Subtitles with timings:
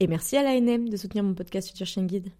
[0.00, 2.30] Et merci à l'ANM de soutenir mon podcast Future Chien Guide.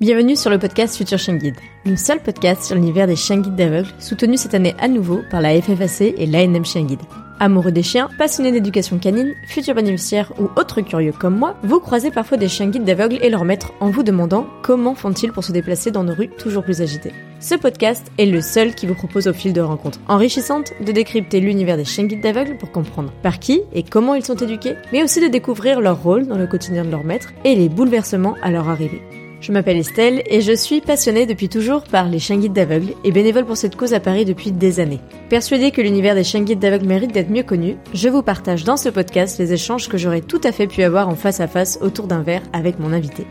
[0.00, 1.38] Bienvenue sur le podcast Future Chien
[1.84, 5.40] le seul podcast sur l'univers des chiens guides d'aveugles, soutenu cette année à nouveau par
[5.40, 7.00] la FFAC et l'ANM Chien Guide.
[7.40, 12.10] Amoureux des chiens, passionnés d'éducation canine, futurs bénéficiaires ou autres curieux comme moi, vous croisez
[12.10, 15.52] parfois des chiens guides d'aveugles et leurs maîtres en vous demandant comment font-ils pour se
[15.52, 17.12] déplacer dans nos rues toujours plus agitées.
[17.40, 21.40] Ce podcast est le seul qui vous propose au fil de rencontres enrichissantes de décrypter
[21.40, 25.02] l'univers des chiens guides d'aveugles pour comprendre par qui et comment ils sont éduqués, mais
[25.02, 28.50] aussi de découvrir leur rôle dans le quotidien de leur maître et les bouleversements à
[28.50, 29.02] leur arrivée.
[29.44, 33.12] Je m'appelle Estelle et je suis passionnée depuis toujours par les chiens guides d'aveugles et
[33.12, 35.00] bénévole pour cette cause à Paris depuis des années.
[35.28, 38.78] Persuadée que l'univers des chiens guides d'aveugles mérite d'être mieux connu, je vous partage dans
[38.78, 41.78] ce podcast les échanges que j'aurais tout à fait pu avoir en face à face
[41.82, 43.26] autour d'un verre avec mon invité.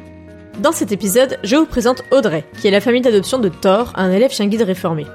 [0.61, 4.11] Dans cet épisode, je vous présente Audrey, qui est la famille d'adoption de Thor, un
[4.11, 5.07] élève chien guide réformé.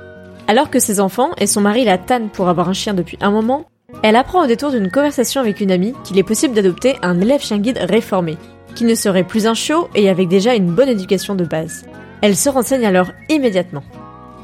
[0.49, 3.31] Alors que ses enfants et son mari la tannent pour avoir un chien depuis un
[3.31, 3.67] moment,
[4.03, 7.41] elle apprend au détour d'une conversation avec une amie qu'il est possible d'adopter un élève
[7.41, 8.37] chien guide réformé,
[8.79, 11.85] qui ne serait plus un chiot et avec déjà une bonne éducation de base.
[12.21, 13.83] Elle se renseigne alors immédiatement.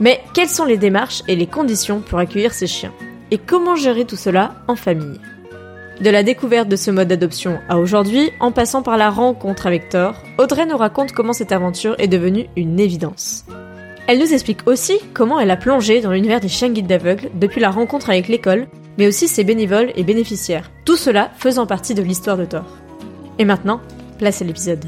[0.01, 2.93] Mais quelles sont les démarches et les conditions pour accueillir ces chiens?
[3.31, 5.21] Et comment gérer tout cela en famille?
[6.01, 9.89] De la découverte de ce mode d'adoption à aujourd'hui, en passant par la rencontre avec
[9.89, 13.45] Thor, Audrey nous raconte comment cette aventure est devenue une évidence.
[14.09, 17.61] Elle nous explique aussi comment elle a plongé dans l'univers des chiens guides d'aveugles depuis
[17.61, 18.67] la rencontre avec l'école,
[18.99, 22.65] mais aussi ses bénévoles et bénéficiaires, tout cela faisant partie de l'histoire de Thor.
[23.39, 23.81] Et maintenant,
[24.19, 24.85] Place à l'épisode.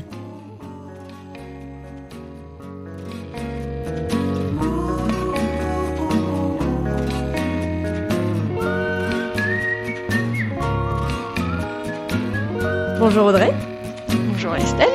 [12.98, 13.52] Bonjour Audrey.
[14.08, 14.88] Bonjour Estelle.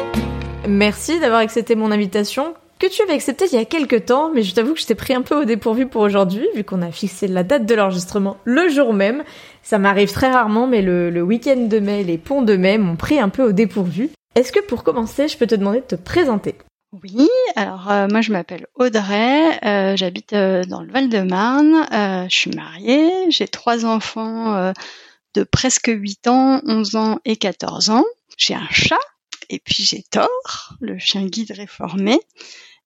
[0.67, 4.41] Merci d'avoir accepté mon invitation que tu avais accepté il y a quelques temps, mais
[4.41, 6.91] je t'avoue que je t'ai pris un peu au dépourvu pour aujourd'hui, vu qu'on a
[6.91, 9.23] fixé la date de l'enregistrement le jour même.
[9.61, 12.95] Ça m'arrive très rarement, mais le, le week-end de mai, les ponts de mai m'ont
[12.95, 14.09] pris un peu au dépourvu.
[14.35, 16.55] Est-ce que pour commencer, je peux te demander de te présenter?
[17.03, 21.87] Oui, alors euh, moi je m'appelle Audrey, euh, j'habite euh, dans le Val-de-Marne,
[22.29, 24.73] je suis mariée, j'ai trois enfants
[25.33, 28.05] de presque 8 ans, 11 ans et 14 ans.
[28.37, 28.99] J'ai un chat
[29.49, 32.19] et puis j'ai Thor, le chien guide réformé,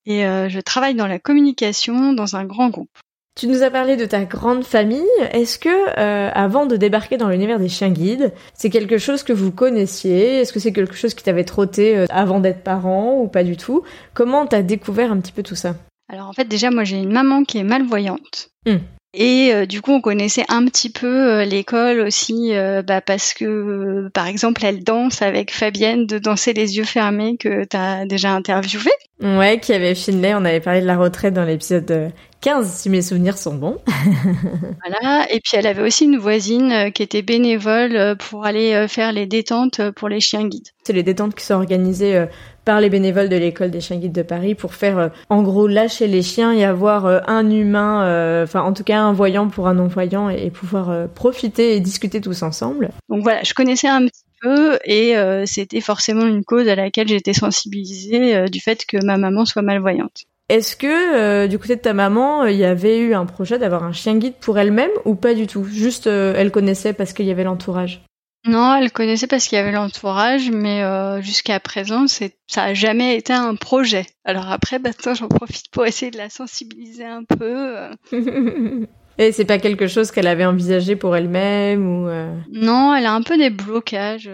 [0.06, 2.98] et je travaille dans la communication dans un grand groupe.
[3.38, 5.04] Tu nous as parlé de ta grande famille.
[5.32, 9.34] Est-ce que, euh, avant de débarquer dans l'univers des chiens guides, c'est quelque chose que
[9.34, 10.40] vous connaissiez?
[10.40, 13.58] Est-ce que c'est quelque chose qui t'avait trotté euh, avant d'être parent ou pas du
[13.58, 13.84] tout?
[14.14, 15.76] Comment t'as découvert un petit peu tout ça?
[16.10, 18.52] Alors en fait, déjà, moi j'ai une maman qui est malvoyante.
[18.66, 18.78] Hmm.
[19.14, 22.54] Et euh, du coup, on connaissait un petit peu l'école aussi,
[22.88, 27.66] bah, parce que, par exemple, elle danse avec Fabienne de Danser les yeux fermés que
[27.66, 28.92] tu as déjà interviewé.
[29.22, 32.12] Ouais, qui avait Finlay, on avait parlé de la retraite dans l'épisode
[32.42, 33.80] 15 si mes souvenirs sont bons.
[33.88, 38.74] voilà, et puis elle avait aussi une voisine euh, qui était bénévole euh, pour aller
[38.74, 40.68] euh, faire les détentes pour les chiens guides.
[40.84, 42.26] C'est les détentes qui sont organisées
[42.66, 46.08] par les bénévoles de l'école des chiens guides de Paris pour faire en gros lâcher
[46.08, 50.30] les chiens et avoir un humain, enfin en tout cas un voyant pour un non-voyant
[50.30, 52.90] et, pouvoir profiter et discuter tous ensemble.
[53.10, 57.34] Donc voilà, je connaissais un petit peu et c'était forcément une cause à laquelle j'étais
[57.34, 60.26] sensibilisée du fait que ma maman soit malvoyante.
[60.48, 63.58] Est-ce que euh, du côté de ta maman, euh, il y avait eu un projet
[63.58, 65.64] d'avoir un chien guide pour elle-même ou pas du tout?
[65.64, 68.04] Juste euh, elle connaissait parce qu'il y avait l'entourage?
[68.48, 70.84] Non, elle connaissait parce qu'il y avait l'entourage, mais
[71.24, 74.06] jusqu'à présent, ça a jamais été un projet.
[74.24, 77.90] Alors après, bah, j'en profite pour essayer de la sensibiliser un peu.
[79.18, 82.10] Et c'est pas quelque chose qu'elle avait envisagé pour elle-même ou
[82.52, 84.30] Non, elle a un peu des blocages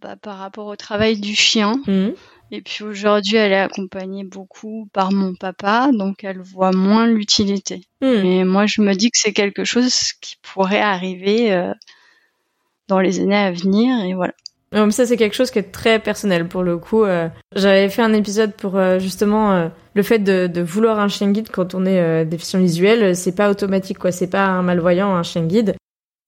[0.00, 1.80] bah, par rapport au travail du chien.
[1.86, 2.10] Mmh.
[2.50, 7.82] Et puis aujourd'hui, elle est accompagnée beaucoup par mon papa, donc elle voit moins l'utilité.
[8.00, 8.20] Hmm.
[8.22, 11.72] Mais moi, je me dis que c'est quelque chose qui pourrait arriver euh,
[12.86, 14.34] dans les années à venir, et voilà.
[14.74, 17.04] Donc ça, c'est quelque chose qui est très personnel pour le coup.
[17.04, 21.48] Euh, j'avais fait un épisode pour euh, justement le fait de, vouloir un chien guide
[21.50, 24.12] quand on est déficient visuel, c'est pas automatique quoi.
[24.12, 25.74] C'est pas un malvoyant, un chien guide.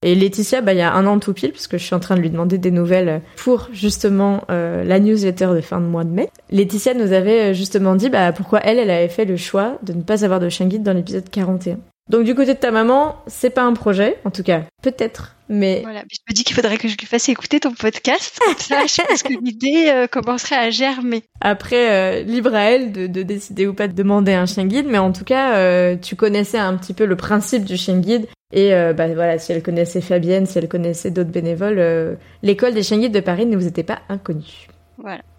[0.03, 2.15] Et Laetitia, bah, il y a un an tout pile, puisque je suis en train
[2.15, 6.11] de lui demander des nouvelles pour justement euh, la newsletter de fin de mois de
[6.11, 6.29] mai.
[6.51, 9.93] Laetitia nous avait euh, justement dit bah, pourquoi elle, elle avait fait le choix de
[9.93, 11.79] ne pas avoir de chien guide dans l'épisode 41.
[12.11, 15.81] Donc du côté de ta maman, c'est pas un projet, en tout cas, peut-être, mais...
[15.81, 18.85] Voilà, je me dis qu'il faudrait que je lui fasse écouter ton podcast, comme ça
[18.85, 21.23] je pense que l'idée euh, commencerait à germer.
[21.41, 24.87] Après, euh, libre à elle de, de, décider ou pas de demander un chien guide,
[24.87, 28.27] mais en tout cas, euh, tu connaissais un petit peu le principe du chien guide,
[28.53, 32.97] et bah voilà, si elle connaissait Fabienne, si elle connaissait d'autres bénévoles, l'école des chiens
[32.97, 34.69] guides de Paris ne vous était pas inconnue.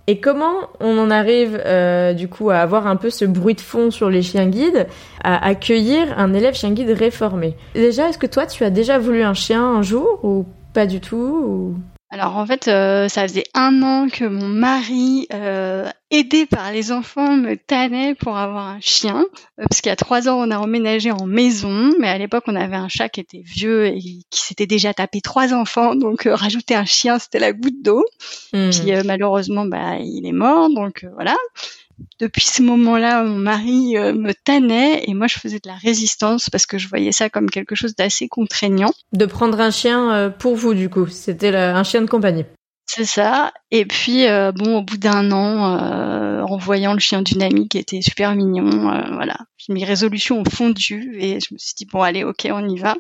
[0.06, 3.60] Et comment on en arrive euh, du coup à avoir un peu ce bruit de
[3.60, 4.86] fond sur les chiens guides,
[5.22, 7.54] à accueillir un élève chien guide réformé?
[7.74, 11.00] Déjà, est-ce que toi tu as déjà voulu un chien un jour ou pas du
[11.00, 11.74] tout ou...
[12.10, 16.90] Alors en fait, euh, ça faisait un an que mon mari, euh, aidé par les
[16.90, 19.26] enfants, me tannait pour avoir un chien.
[19.58, 22.44] Euh, parce qu'il y a trois ans, on a emménagé en maison, mais à l'époque,
[22.46, 25.94] on avait un chat qui était vieux et qui s'était déjà tapé trois enfants.
[25.94, 28.04] Donc rajouter un chien, c'était la goutte d'eau.
[28.54, 28.70] Hmm.
[28.70, 31.36] Puis malheureusement, bah, il est mort, donc voilà
[32.20, 36.50] depuis ce moment-là, mon mari euh, me tannait et moi je faisais de la résistance
[36.50, 38.92] parce que je voyais ça comme quelque chose d'assez contraignant.
[39.12, 42.44] De prendre un chien euh, pour vous du coup, c'était un chien de compagnie.
[42.86, 43.52] C'est ça.
[43.70, 47.78] Et puis euh, bon, au bout d'un an, en voyant le chien d'une amie qui
[47.78, 48.70] était super mignon,
[49.12, 49.36] voilà,
[49.68, 52.96] mes résolutions ont fondu et je me suis dit bon allez, ok, on y va.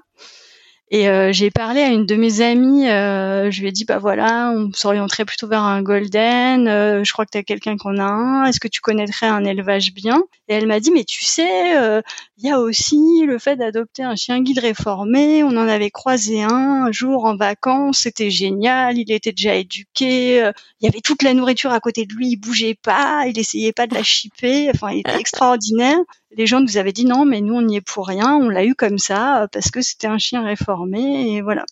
[0.90, 3.98] Et euh, j'ai parlé à une de mes amies, euh, je lui ai dit bah
[3.98, 7.98] voilà, on s'orienterait plutôt vers un golden, euh, je crois que tu as quelqu'un qu'on
[7.98, 10.22] a un, est-ce que tu connaîtrais un élevage bien?
[10.48, 12.02] Et elle m'a dit mais tu sais,
[12.38, 12.96] il y a aussi
[13.26, 17.36] le fait d'adopter un chien guide réformé, on en avait croisé un un jour en
[17.36, 22.06] vacances, c'était génial, il était déjà éduqué, il y avait toute la nourriture à côté
[22.06, 25.98] de lui, il bougeait pas, il essayait pas de la chipper, enfin il était extraordinaire.
[26.36, 28.64] Les gens nous avaient dit non, mais nous on n'y est pour rien, on l'a
[28.64, 31.64] eu comme ça euh, parce que c'était un chien réformé et voilà.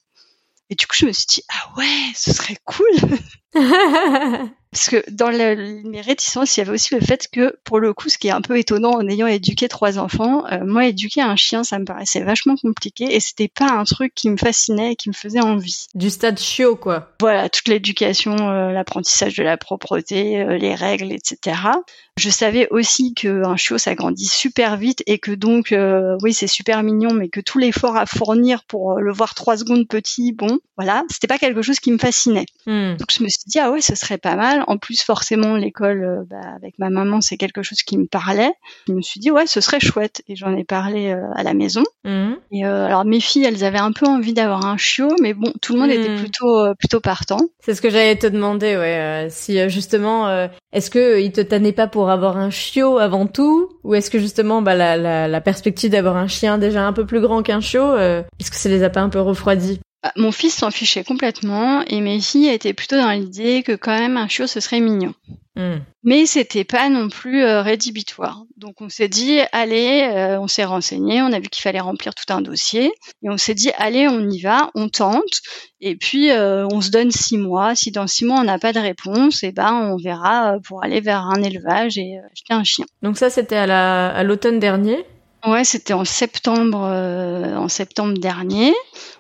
[0.69, 2.91] Et du coup, je me suis dit ah ouais, ce serait cool.
[4.73, 8.11] Parce que dans mes réticences, il y avait aussi le fait que, pour le coup,
[8.11, 11.37] ce qui est un peu étonnant en ayant éduqué trois enfants, euh, moi, éduquer un
[11.37, 14.97] chien, ça me paraissait vachement compliqué et c'était pas un truc qui me fascinait et
[14.97, 15.87] qui me faisait envie.
[15.95, 17.15] Du stade chiot, quoi.
[17.21, 21.59] Voilà, toute l'éducation, euh, l'apprentissage de la propreté, euh, les règles, etc.
[22.19, 25.75] Je savais aussi qu'un chiot, ça grandit super vite et que donc,
[26.23, 29.87] oui, c'est super mignon, mais que tout l'effort à fournir pour le voir trois secondes
[29.87, 32.47] petit, bon, voilà, c'était pas quelque chose qui me fascinait.
[32.67, 32.97] Hmm.
[32.97, 36.05] Donc je me suis dit, ah ouais, ce serait pas mal en plus forcément l'école
[36.05, 38.53] euh, bah, avec ma maman c'est quelque chose qui me parlait.
[38.89, 41.55] Je me suis dit ouais ce serait chouette et j'en ai parlé euh, à la
[41.55, 41.85] maison.
[42.05, 42.37] Mhm.
[42.53, 45.53] Et euh, alors mes filles elles avaient un peu envie d'avoir un chiot mais bon
[45.61, 46.19] tout le monde était mhm.
[46.19, 47.41] plutôt plutôt partant.
[47.61, 51.87] C'est ce que j'allais te demander ouais si justement est-ce que il te tannait pas
[51.87, 55.91] pour avoir un chiot avant tout ou est-ce que justement bah la, la, la perspective
[55.91, 58.91] d'avoir un chien déjà un peu plus grand qu'un chiot est-ce que ça les a
[58.91, 59.81] pas un peu refroidis?
[60.17, 64.17] Mon fils s'en fichait complètement et mes filles étaient plutôt dans l'idée que quand même
[64.17, 65.15] un chiot ce serait mignon.
[65.57, 65.79] Hmm.
[66.05, 68.45] Mais c'était pas non plus euh, rédhibitoire.
[68.59, 72.15] Donc on s'est dit allez, euh, on s'est renseigné, on a vu qu'il fallait remplir
[72.15, 72.93] tout un dossier
[73.23, 75.41] et on s'est dit allez, on y va, on tente
[75.81, 77.75] et puis euh, on se donne six mois.
[77.75, 80.85] Si dans six mois on n'a pas de réponse, et eh ben on verra pour
[80.85, 82.85] aller vers un élevage et acheter un chien.
[83.01, 85.07] Donc ça c'était à l'automne dernier.
[85.47, 88.73] Ouais, c'était en septembre, en septembre dernier.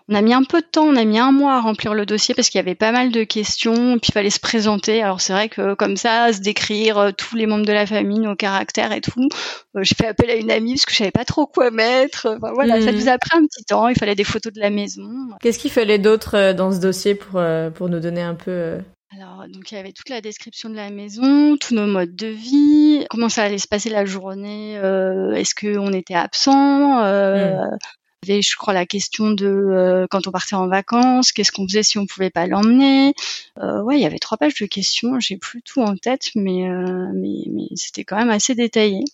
[0.08, 2.06] On a mis un peu de temps, on a mis un mois à remplir le
[2.06, 5.02] dossier parce qu'il y avait pas mal de questions, puis il fallait se présenter.
[5.02, 8.20] Alors c'est vrai que comme ça, se décrire euh, tous les membres de la famille,
[8.20, 9.28] nos caractères et tout.
[9.74, 12.28] Euh, j'ai fait appel à une amie parce que je savais pas trop quoi mettre.
[12.36, 12.94] Enfin, voilà, ça hmm.
[12.94, 13.88] nous a pris un petit temps.
[13.88, 15.02] Il fallait des photos de la maison.
[15.42, 17.42] Qu'est-ce qu'il fallait d'autre euh, dans ce dossier pour
[17.74, 18.78] pour nous donner un peu
[19.14, 22.26] alors, donc il y avait toute la description de la maison, tous nos modes de
[22.26, 27.78] vie, comment ça allait se passer la journée, est-ce qu'on était absent, hmm
[28.26, 31.98] je crois, la question de euh, quand on partait en vacances, qu'est-ce qu'on faisait si
[31.98, 33.14] on pouvait pas l'emmener.
[33.62, 35.20] Euh, ouais, il y avait trois pages de questions.
[35.20, 39.04] J'ai plus tout en tête, mais euh, mais, mais c'était quand même assez détaillé.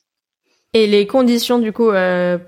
[0.75, 1.90] Et les conditions du coup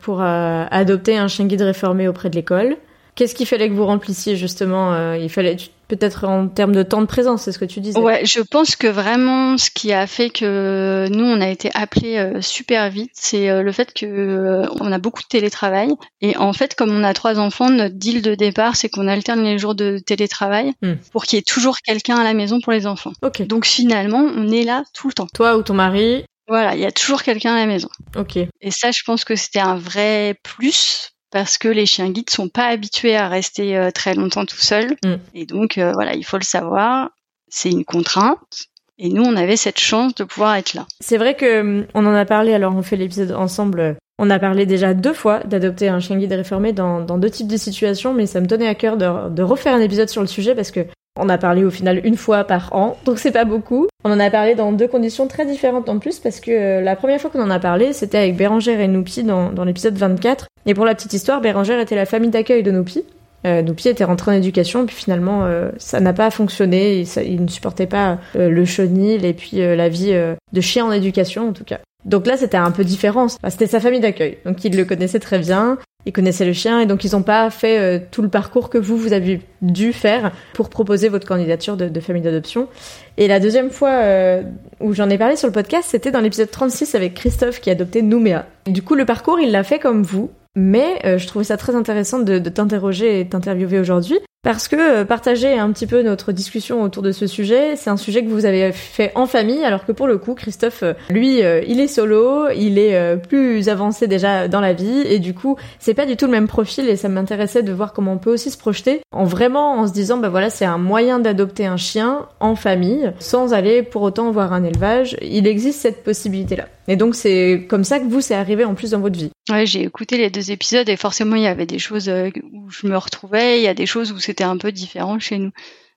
[0.00, 2.78] pour adopter un chien guide réformé auprès de l'école?
[3.14, 5.56] Qu'est-ce qu'il fallait que vous remplissiez justement Il fallait
[5.88, 7.99] peut-être en termes de temps de présence, c'est ce que tu disais.
[7.99, 12.16] Ouais, je pense que vraiment ce qui a fait que nous on a été appelés
[12.16, 15.90] euh, super vite, c'est euh, le fait que euh, on a beaucoup de télétravail
[16.21, 19.42] et en fait comme on a trois enfants, notre deal de départ c'est qu'on alterne
[19.42, 20.94] les jours de télétravail hmm.
[21.12, 23.12] pour qu'il y ait toujours quelqu'un à la maison pour les enfants.
[23.23, 23.42] Ok.
[23.47, 25.26] Donc finalement on est là tout le temps.
[25.35, 26.25] Toi ou ton mari?
[26.47, 27.88] Voilà, il y a toujours quelqu'un à la maison.
[28.16, 28.37] Ok.
[28.37, 32.48] Et ça, je pense que c'était un vrai plus parce que les chiens guides sont
[32.48, 34.92] pas habitués à rester euh, très longtemps tout seuls.
[35.04, 35.14] Mm.
[35.34, 37.10] Et donc, euh, voilà, il faut le savoir.
[37.48, 38.68] C'est une contrainte.
[38.98, 40.86] Et nous, on avait cette chance de pouvoir être là.
[41.00, 42.54] C'est vrai que mm, on en a parlé.
[42.54, 43.96] Alors, on fait l'épisode ensemble.
[44.20, 47.56] On a parlé déjà deux fois d'adopter un chien guide réformé dans, deux types de
[47.56, 50.70] situations, mais ça me tenait à cœur de, refaire un épisode sur le sujet parce
[50.70, 50.86] que
[51.21, 53.87] On a parlé au final une fois par an, donc c'est pas beaucoup.
[54.04, 56.97] On en a parlé dans deux conditions très différentes en plus, parce que euh, la
[56.97, 60.47] première fois qu'on en a parlé, c'était avec Bérangère et Noupi dans, dans l'épisode 24.
[60.66, 63.04] Et pour la petite histoire, Bérangère était la famille d'accueil de Noupi.
[63.47, 67.04] Euh, Noupi était rentré en éducation, puis finalement, euh, ça n'a pas fonctionné.
[67.25, 70.14] Il, ne supportait pas euh, le chenil et puis la vie
[70.52, 71.80] de chien en éducation, en tout cas.
[72.04, 73.28] Donc là, c'était un peu différent.
[73.28, 75.78] C'était sa famille d'accueil, donc il le connaissait très bien.
[76.06, 78.76] Ils connaissaient le chien et donc ils n'ont pas fait euh, tout le parcours que
[78.76, 82.68] vous, vous avez dû faire pour proposer votre candidature de, famille d'adoption.
[83.16, 84.42] Et la deuxième fois euh,
[84.80, 87.73] où j'en ai parlé sur le podcast, c'était dans l'épisode 36 avec Christophe qui a
[87.73, 88.44] adopté Nouméa.
[88.66, 91.75] Du coup, le parcours, il l'a fait comme vous, mais euh, je trouvais ça très
[91.75, 96.30] intéressant de, de t'interroger et t'interviewer aujourd'hui parce que euh, partager un petit peu notre
[96.30, 99.86] discussion autour de ce sujet, c'est un sujet que vous avez fait en famille, alors
[99.86, 104.06] que pour le coup, Christophe, euh, lui, euh, il est solo, il est plus avancé
[104.06, 106.96] déjà dans la vie, et du coup, c'est pas du tout le même profil, et
[106.96, 110.18] ça m'intéressait de voir comment on peut aussi se projeter, en vraiment en se disant,
[110.18, 114.52] bah voilà, c'est un moyen d'adopter un chien en famille, sans aller pour autant voir
[114.52, 115.16] un élevage.
[115.22, 116.66] Il existe cette possibilité-là.
[116.86, 119.30] Et donc, c'est comme ça que vous, c'est arrivé en plus dans votre vie.
[119.50, 122.86] Ouais, j'ai écouté les deux épisodes et forcément il y avait des choses où je
[122.86, 125.52] me retrouvais, il y a des choses où c'était un peu différent chez nous.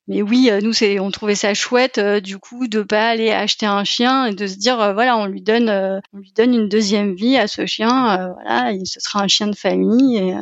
[0.08, 3.32] Mais oui, euh, nous c'est, on trouvait ça chouette euh, du coup de pas aller
[3.32, 5.70] acheter un chien et de se dire euh, voilà on lui donne,
[6.14, 9.48] on lui donne une deuxième vie à ce chien, voilà, et ce sera un chien
[9.48, 10.34] de famille et,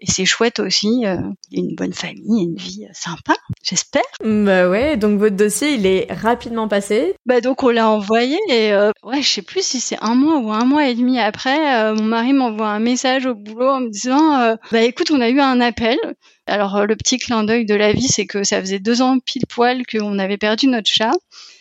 [0.00, 1.04] et c'est chouette aussi.
[1.06, 1.16] euh,
[1.52, 4.02] une bonne famille, et une vie euh, sympa, j'espère.
[4.22, 7.14] Bah ouais, donc votre dossier, il est rapidement passé.
[7.24, 10.38] Bah donc on l'a envoyé et euh, ouais je sais plus si c'est un mois
[10.38, 13.80] ou un mois et demi après euh, mon mari m'envoie un message au boulot en
[13.80, 15.98] me disant euh, bah écoute on a eu un appel
[16.46, 19.18] alors euh, le petit clin d'œil de la vie c'est que ça faisait deux ans
[19.18, 21.12] pile poil qu'on avait perdu notre chat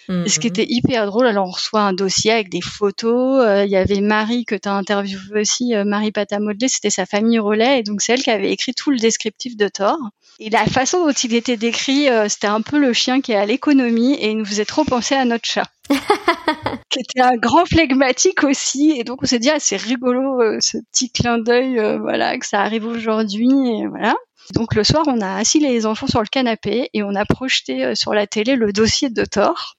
[0.08, 0.52] ce qui Mhm.
[0.52, 4.02] était hyper drôle alors on reçoit un dossier avec des photos euh, il y avait
[4.02, 8.02] Marie que tu as interviewé aussi euh, Marie Patamodelé c'était sa famille relais et donc
[8.02, 9.98] c'est elle qui avait écrit tout le descriptif de Thor
[10.40, 13.38] et la façon dont il était décrit, euh, c'était un peu le chien qui est
[13.38, 15.70] à l'économie et il nous faisait trop penser à notre chat.
[16.90, 18.92] qui était un grand flegmatique aussi.
[18.98, 22.38] Et donc on s'est dit, ah, c'est rigolo euh, ce petit clin d'œil, euh, voilà,
[22.38, 23.48] que ça arrive aujourd'hui.
[23.48, 24.14] Et voilà.
[24.54, 27.86] Donc le soir, on a assis les enfants sur le canapé et on a projeté
[27.86, 29.76] euh, sur la télé le dossier de Thor.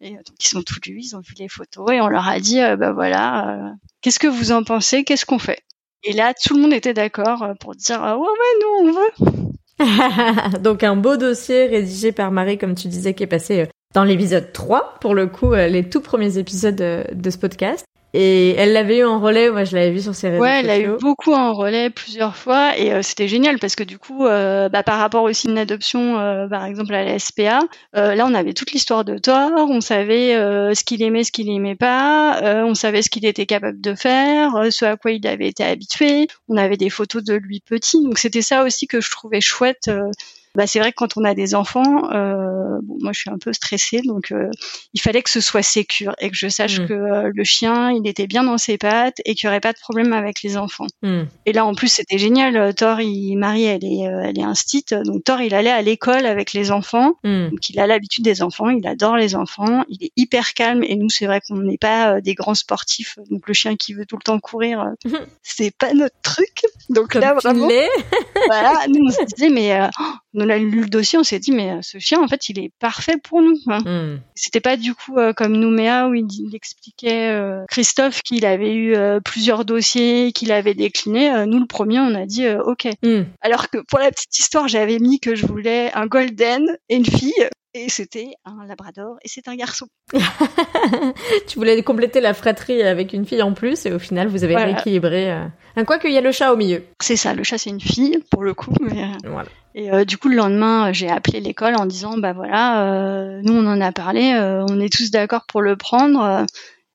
[0.00, 2.28] Et euh, donc ils sont tous lus, ils ont vu les photos et on leur
[2.28, 5.60] a dit, euh, bah voilà, euh, qu'est-ce que vous en pensez, qu'est-ce qu'on fait?
[6.04, 10.58] Et là, tout le monde était d'accord pour dire, ah ouais, ouais, nous on veut.
[10.60, 14.52] Donc un beau dossier rédigé par Marie, comme tu disais, qui est passé dans l'épisode
[14.52, 17.84] 3, pour le coup, les tout premiers épisodes de ce podcast.
[18.14, 20.70] Et elle l'avavait eu en relais, moi je l'avais vu sur ses réseaux Ouais, elle
[20.70, 24.24] a eu beaucoup en relais plusieurs fois et euh, c'était génial parce que du coup,
[24.24, 27.60] euh, bah, par rapport aussi à une adoption, euh, par exemple à la SPA,
[27.96, 31.32] euh, là on avait toute l'histoire de Thor, on savait euh, ce qu'il aimait, ce
[31.32, 34.96] qu'il aimait pas, euh, on savait ce qu'il était capable de faire, euh, ce à
[34.96, 38.64] quoi il avait été habitué, on avait des photos de lui petit, donc c'était ça
[38.64, 39.90] aussi que je trouvais chouette.
[40.54, 43.38] Bah, c'est vrai que quand on a des enfants, euh, bon, moi je suis un
[43.38, 44.48] peu stressée, donc euh,
[44.94, 46.86] il fallait que ce soit sécure et que je sache Mm.
[46.86, 49.72] que euh, le chien il était bien dans ses pattes et qu'il n'y aurait pas
[49.72, 50.86] de problème avec les enfants.
[51.02, 51.24] Hmm.
[51.46, 52.74] Et là, en plus, c'était génial.
[52.74, 54.94] Thor, il, Marie, elle est, elle est instite.
[54.94, 57.14] Donc, Thor, il allait à l'école avec les enfants.
[57.24, 57.48] Hmm.
[57.48, 58.70] Donc, il a l'habitude des enfants.
[58.70, 59.84] Il adore les enfants.
[59.88, 60.82] Il est hyper calme.
[60.84, 63.18] Et nous, c'est vrai qu'on n'est pas des grands sportifs.
[63.30, 64.92] Donc, le chien qui veut tout le temps courir,
[65.42, 66.62] c'est pas notre truc.
[66.88, 67.68] Donc, Comme là, vraiment,
[68.46, 68.74] voilà.
[68.88, 70.02] Nous, on se disait, mais, oh,
[70.42, 72.58] on a lu le dossier, on s'est dit, mais euh, ce chien, en fait, il
[72.58, 73.56] est parfait pour nous.
[73.66, 73.78] hein.
[73.84, 74.20] Hmm.
[74.34, 78.74] C'était pas du coup euh, comme Nouméa où il, il expliquait euh, Christophe qu'il avait
[78.74, 81.44] eu euh, plusieurs dossiers, qu'il avait décliné.
[81.46, 82.88] Nous, le premier, on a dit OK.
[83.02, 83.22] Hmm.
[83.40, 87.04] Alors que pour la petite histoire, j'avais mis que je voulais un golden et une
[87.06, 87.32] fille.
[87.74, 89.86] Et c'était un labrador et c'est un garçon.
[91.46, 94.54] tu voulais compléter la fratrie avec une fille en plus et au final vous avez
[94.54, 94.72] Voilà.
[94.72, 95.30] rééquilibré.
[95.32, 95.44] Euh...
[95.76, 96.82] Un quoi qu'il y a le chat au milieu.
[97.00, 98.72] C'est ça, le chat c'est une fille pour le coup.
[98.80, 99.48] mais, euh, Voilà.
[99.74, 103.40] Et euh, du coup, le lendemain, euh, j'ai appelé l'école en disant, bah voilà, euh,
[103.44, 104.32] nous on en a parlé,
[104.68, 106.44] on est tous d'accord pour le prendre.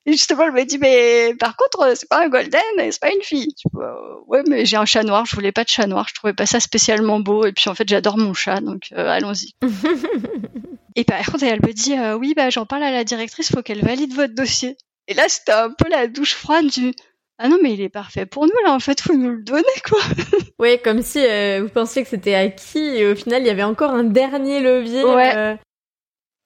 [0.06, 3.00] Et justement, elle m'a dit, mais par contre, euh, c'est pas un golden, et c'est
[3.00, 3.54] pas une fille.
[3.72, 6.14] Vois, euh, ouais, mais j'ai un chat noir, je voulais pas de chat noir, je
[6.14, 7.46] trouvais pas ça spécialement beau.
[7.46, 9.54] Et puis en fait, j'adore mon chat, donc euh, allons-y.
[10.96, 13.62] Et par contre, elle me dit, euh, oui, bah j'en parle à la directrice, faut
[13.62, 14.76] qu'elle valide votre dossier.
[15.08, 16.92] Et là, c'était un peu la douche froide du.
[17.38, 19.64] Ah non, mais il est parfait pour nous, là, en fait, faut nous le donner,
[19.88, 19.98] quoi.
[20.60, 23.64] Ouais, comme si euh, vous pensiez que c'était acquis et au final il y avait
[23.64, 25.04] encore un dernier levier.
[25.04, 25.36] Ouais.
[25.36, 25.56] euh,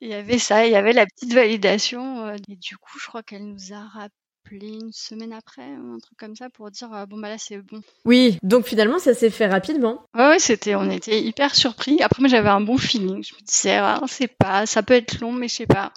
[0.00, 2.25] Il y avait ça, il y avait la petite validation.
[2.26, 6.17] euh, et du coup, je crois qu'elle nous a rappelé une semaine après, un truc
[6.19, 7.81] comme ça, pour dire euh, bon bah là c'est bon.
[8.05, 10.02] Oui, donc finalement ça s'est fait rapidement.
[10.14, 12.00] Ouais, ouais, c'était, on était hyper surpris.
[12.02, 13.23] Après, moi j'avais un bon feeling.
[13.25, 15.93] Je me disais, ah, c'est pas, ça peut être long, mais je sais pas.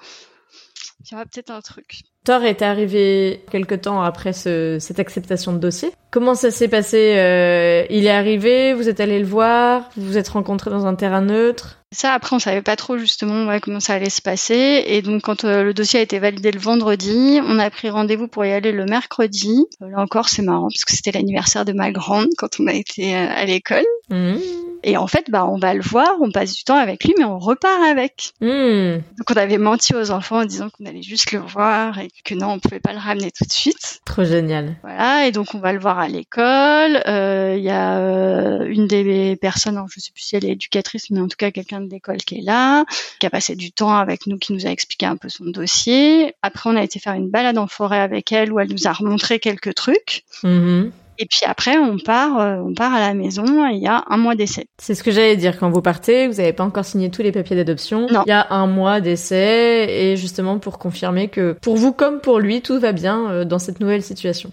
[1.06, 2.02] Il y aura peut-être un truc.
[2.26, 5.92] Thor est arrivé quelque temps après ce- cette acceptation de dossier.
[6.12, 10.18] Comment ça s'est passé euh, Il est arrivé, vous êtes allé le voir, vous vous
[10.18, 11.81] êtes rencontrés dans un terrain neutre?
[11.94, 14.84] Ça, après, on savait pas trop justement ouais, comment ça allait se passer.
[14.86, 18.30] Et donc, quand euh, le dossier a été validé le vendredi, on a pris rendez-vous
[18.30, 19.66] pour y aller le mercredi.
[19.82, 22.74] Euh, là encore, c'est marrant parce que c'était l'anniversaire de ma grande quand on a
[22.74, 23.84] été euh, à l'école.
[24.10, 24.36] Mmh.
[24.84, 27.24] Et en fait, bah, on va le voir, on passe du temps avec lui, mais
[27.24, 28.34] on repart avec.
[28.42, 28.96] Mmh.
[29.18, 32.34] Donc, on avait menti aux enfants en disant qu'on allait juste le voir et que
[32.34, 34.02] non, on pouvait pas le ramener tout de suite.
[34.06, 34.76] Trop génial.
[34.82, 37.02] Voilà, et donc on va le voir à l'école.
[37.08, 40.52] Euh, Il y a euh, une des personnes, alors, je sais plus si elle est
[40.52, 42.86] éducatrice, mais en tout cas quelqu'un de l'école qui est là,
[43.20, 46.34] qui a passé du temps avec nous, qui nous a expliqué un peu son dossier.
[46.42, 48.94] Après, on a été faire une balade en forêt avec elle où elle nous a
[48.94, 50.24] remontré quelques trucs.
[50.44, 50.90] Mmh.
[51.22, 53.70] Et puis après, on part, euh, on part à la maison.
[53.70, 54.66] et Il y a un mois d'essai.
[54.82, 55.60] C'est ce que j'allais dire.
[55.60, 58.08] Quand vous partez, vous n'avez pas encore signé tous les papiers d'adoption.
[58.12, 58.24] Non.
[58.26, 62.40] Il y a un mois d'essai et justement pour confirmer que pour vous comme pour
[62.40, 64.52] lui, tout va bien euh, dans cette nouvelle situation.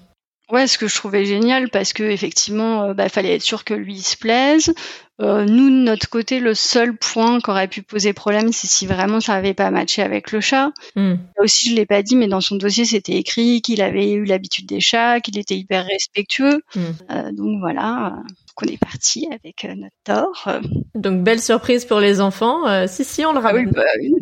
[0.51, 3.73] Ouais, ce que je trouvais génial parce que effectivement, euh, bah, fallait être sûr que
[3.73, 4.75] lui il se plaise.
[5.21, 8.87] Euh, nous, de notre côté, le seul point qui aurait pu poser problème, c'est si
[8.87, 10.71] vraiment ça avait pas matché avec le chat.
[10.95, 14.25] Là aussi, je l'ai pas dit, mais dans son dossier, c'était écrit qu'il avait eu
[14.25, 16.63] l'habitude des chats, qu'il était hyper respectueux.
[16.75, 16.81] Mm.
[17.11, 20.49] Euh, donc voilà, euh, qu'on est parti avec euh, notre.
[20.49, 20.61] Euh,
[20.95, 22.67] Donc belle surprise pour les enfants.
[22.69, 23.71] Euh, si si, on le ah oui, ramène.
[23.71, 24.15] bah oui.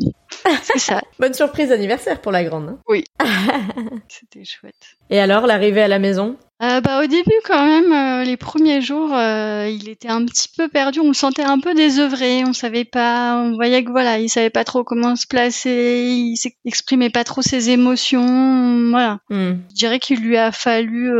[0.62, 1.02] c'est ça.
[1.18, 2.68] Bonne surprise anniversaire pour la grande.
[2.88, 3.00] hein.
[4.08, 4.74] C'était chouette.
[5.10, 6.36] Et alors l'arrivée à la maison?
[6.62, 10.48] Euh, bah, au début, quand même, euh, les premiers jours, euh, il était un petit
[10.56, 11.00] peu perdu.
[11.00, 12.44] On le sentait un peu désœuvré.
[12.46, 13.36] On savait pas.
[13.36, 16.06] On voyait que voilà, il savait pas trop comment se placer.
[16.08, 18.88] Il s'exprimait pas trop ses émotions.
[18.90, 19.18] Voilà.
[19.28, 19.56] Hmm.
[19.70, 21.12] Je dirais qu'il lui a fallu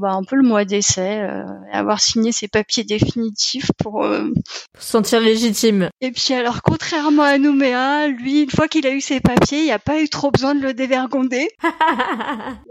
[0.00, 1.28] bah, un peu le mois d'essai,
[1.72, 4.04] avoir signé ses papiers définitifs pour.
[4.72, 5.90] Pour se sentir légitime.
[6.00, 9.64] Et puis alors, contrairement à Nouméa, lui, une fois qu'il a eu ses papiers, il
[9.64, 11.48] n'y a pas eu trop besoin de le dévergonder.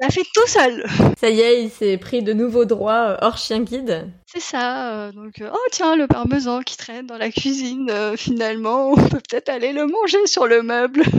[0.02, 0.86] Il a fait tout seul.
[1.20, 4.08] Ça y est, il s'est pris de nouveaux droits euh, hors chien guide.
[4.26, 4.92] C'est ça.
[4.94, 7.92] euh, donc, euh, oh tiens, le parmesan qui traîne dans la cuisine.
[8.18, 11.04] finalement, on peut peut-être aller le manger sur le meuble.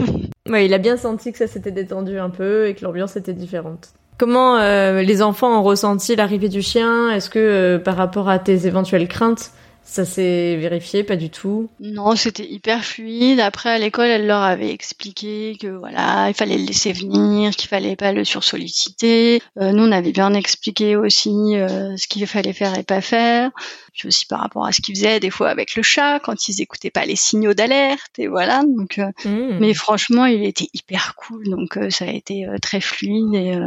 [0.49, 3.33] Ouais, il a bien senti que ça s'était détendu un peu et que l'ambiance était
[3.33, 3.89] différente.
[4.17, 7.11] Comment euh, les enfants ont ressenti l'arrivée du chien?
[7.11, 9.51] Est-ce que euh, par rapport à tes éventuelles craintes,
[9.89, 11.69] ça s'est vérifié Pas du tout?
[11.79, 13.39] Non, c'était hyper fluide.
[13.39, 17.69] Après, à l'école, elle leur avait expliqué que voilà, il fallait le laisser venir, qu'il
[17.69, 19.41] fallait pas le sursolliciter.
[19.59, 23.49] Euh, nous, on avait bien expliqué aussi euh, ce qu'il fallait faire et pas faire.
[23.93, 26.61] Puis aussi par rapport à ce qu'ils faisaient des fois avec le chat quand ils
[26.61, 28.61] écoutaient pas les signaux d'alerte et voilà.
[28.63, 29.57] Donc, euh, Hmm.
[29.59, 31.49] mais franchement, il était hyper cool.
[31.49, 33.57] Donc, euh, ça a été très fluide et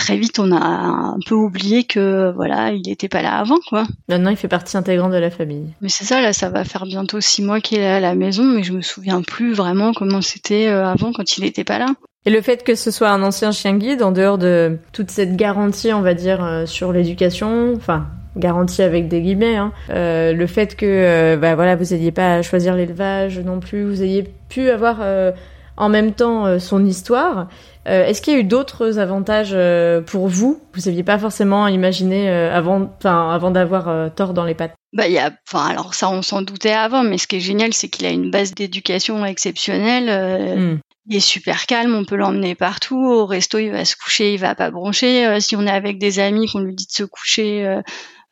[0.00, 3.84] très vite, on a un peu oublié que voilà, il était pas là avant, quoi.
[4.08, 5.74] Maintenant, il fait partie intégrante de la famille.
[5.80, 8.44] Mais c'est ça, là, ça va faire bientôt six mois qu'il est à la maison,
[8.44, 11.86] mais je me souviens plus vraiment comment c'était euh, avant quand il était pas là.
[12.26, 15.36] Et le fait que ce soit un ancien chien guide, en dehors de toute cette
[15.36, 20.46] garantie, on va dire, euh, sur l'éducation, enfin garantie avec des guillemets, hein, euh, le
[20.46, 24.24] fait que euh, bah voilà, vous n'ayez pas à choisir l'élevage non plus, vous ayez
[24.48, 25.32] pu avoir euh,
[25.76, 27.48] en même temps son histoire.
[27.88, 30.60] Euh, Est-ce qu'il y a eu d'autres avantages euh, pour vous?
[30.74, 34.74] Vous n'aviez pas forcément imaginé euh, avant, avant d'avoir tort dans les pattes.
[34.92, 37.88] Bah, y a, alors ça, on s'en doutait avant, mais ce qui est génial, c'est
[37.88, 40.58] qu'il a une base d'éducation exceptionnelle.
[40.58, 40.78] Hmm.
[41.06, 43.02] Il est super calme, on peut l'emmener partout.
[43.02, 45.40] Au resto, il va se coucher, il va pas broncher.
[45.40, 47.80] Si on est avec des amis, qu'on lui dit de se coucher,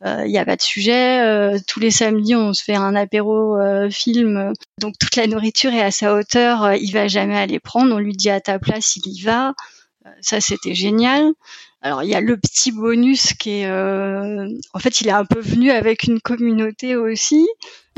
[0.04, 1.20] il y a pas de sujet.
[1.22, 4.52] Euh, tous les samedis, on se fait un apéro euh, film.
[4.78, 6.64] Donc toute la nourriture est à sa hauteur.
[6.64, 7.94] Euh, il va jamais aller prendre.
[7.94, 9.54] On lui dit à ta place, il y va.
[10.06, 11.32] Euh, ça, c'était génial.
[11.80, 15.24] Alors il y a le petit bonus qui est, euh, en fait, il est un
[15.24, 17.48] peu venu avec une communauté aussi.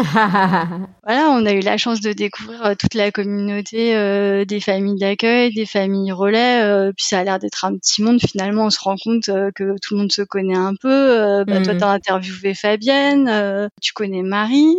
[1.07, 4.99] Voilà, on a eu la chance de découvrir euh, toute la communauté euh, des familles
[4.99, 6.63] d'accueil, des familles relais.
[6.63, 8.21] euh, puis ça a l'air d'être un petit monde.
[8.21, 11.45] Finalement, on se rend compte euh, que tout le monde se connaît un peu.
[11.47, 11.79] Bah, Toi, Mhm.
[11.81, 14.77] t'as interviewé Fabienne, tu connais Marie.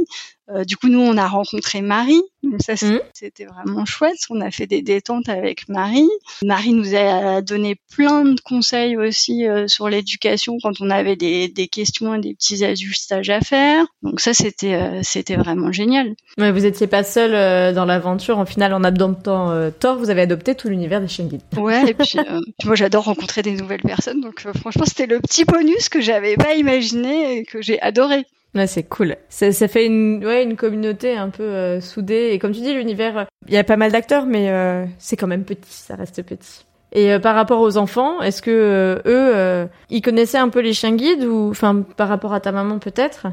[0.67, 2.21] Du coup, nous, on a rencontré Marie.
[2.43, 2.99] Donc ça, Mhm.
[3.13, 4.17] c'était vraiment chouette.
[4.29, 6.09] On a fait des détentes avec Marie.
[6.43, 11.67] Marie nous a donné plein de conseils aussi sur l'éducation quand on avait des, des
[11.69, 13.85] questions et des petits ajustages à faire.
[14.01, 16.13] Donc ça, c'était c'était vraiment génial.
[16.37, 18.37] Mais vous étiez pas seul euh, dans l'aventure.
[18.37, 21.41] En final, en adoptant euh, Thor, vous avez adopté tout l'univers des chiens guides.
[21.57, 25.07] Ouais, et puis, euh, puis moi j'adore rencontrer des nouvelles personnes, donc euh, franchement c'était
[25.07, 28.25] le petit bonus que j'avais pas imaginé et que j'ai adoré.
[28.53, 29.15] Ouais, c'est cool.
[29.29, 32.31] Ça, ça fait une, ouais, une communauté un peu euh, soudée.
[32.33, 35.27] Et comme tu dis, l'univers, il y a pas mal d'acteurs, mais euh, c'est quand
[35.27, 36.65] même petit, ça reste petit.
[36.91, 40.95] Et euh, par rapport aux enfants, est-ce que eux, ils connaissaient un peu les chiens
[40.95, 43.27] guides ou, enfin, par rapport à ta maman peut-être?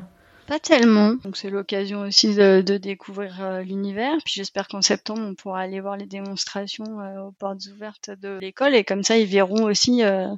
[0.48, 4.14] Pas tellement, donc c'est l'occasion aussi de, de découvrir euh, l'univers.
[4.24, 8.38] Puis j'espère qu'en septembre on pourra aller voir les démonstrations euh, aux portes ouvertes de
[8.40, 10.28] l'école et comme ça ils verront aussi euh,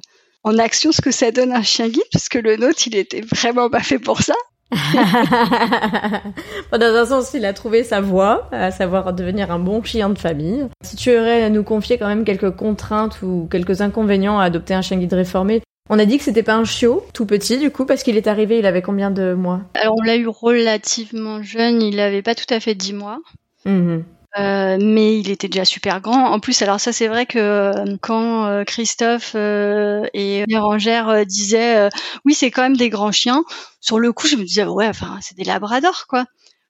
[0.43, 3.21] en action ce que ça donne un chien guide, parce que le nôtre il était
[3.21, 4.33] vraiment pas fait pour ça.
[6.71, 10.17] dans un sens, il a trouvé sa voie, à savoir devenir un bon chien de
[10.17, 10.67] famille.
[10.83, 14.73] Si tu aurais à nous confier quand même quelques contraintes ou quelques inconvénients à adopter
[14.73, 15.61] un chien guide réformé,
[15.91, 18.27] on a dit que c'était pas un chiot, tout petit du coup, parce qu'il est
[18.27, 22.33] arrivé, il avait combien de mois Alors on l'a eu relativement jeune, il avait pas
[22.33, 23.19] tout à fait 10 mois.
[23.65, 24.05] Mhm.
[24.39, 26.31] Euh, mais il était déjà super grand.
[26.31, 31.89] En plus, alors ça c'est vrai que euh, quand euh, Christophe et Bérangère disaient
[32.23, 33.43] oui c'est quand même des grands chiens,
[33.81, 36.25] sur le coup je me disais ouais enfin c'est des labradors quoi.